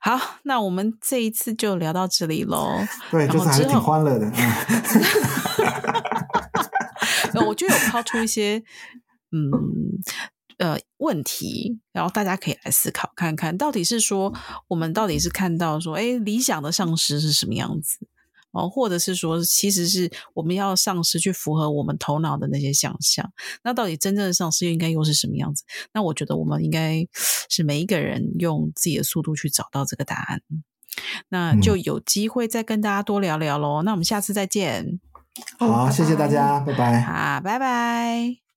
[0.00, 2.78] 好，那我们这一次就聊到这里喽。
[3.10, 4.32] 对，就是还是挺欢乐的，
[7.34, 8.62] 嗯，我就有抛出一些，
[9.32, 9.50] 嗯。
[10.58, 14.30] 呃，问题，然后大家可以来思考看看，到底是说
[14.68, 17.96] 我们到底是看到说，哎，理想的上司是什么样子
[18.52, 23.30] 哦，或者是说，其实是我们要上司去符合我们头脑的那些想象，
[23.62, 25.64] 那到底真正的上司又应该又是什么样子？
[25.92, 27.06] 那我觉得我们应该
[27.48, 30.40] 是每一个人用自己的速度去找到这个答案，
[31.28, 33.82] 那就有机会再跟大家多聊聊喽。
[33.82, 35.00] 嗯、那我们下次再见，
[35.58, 38.49] 好，拜拜谢谢大家，拜拜，好，拜拜。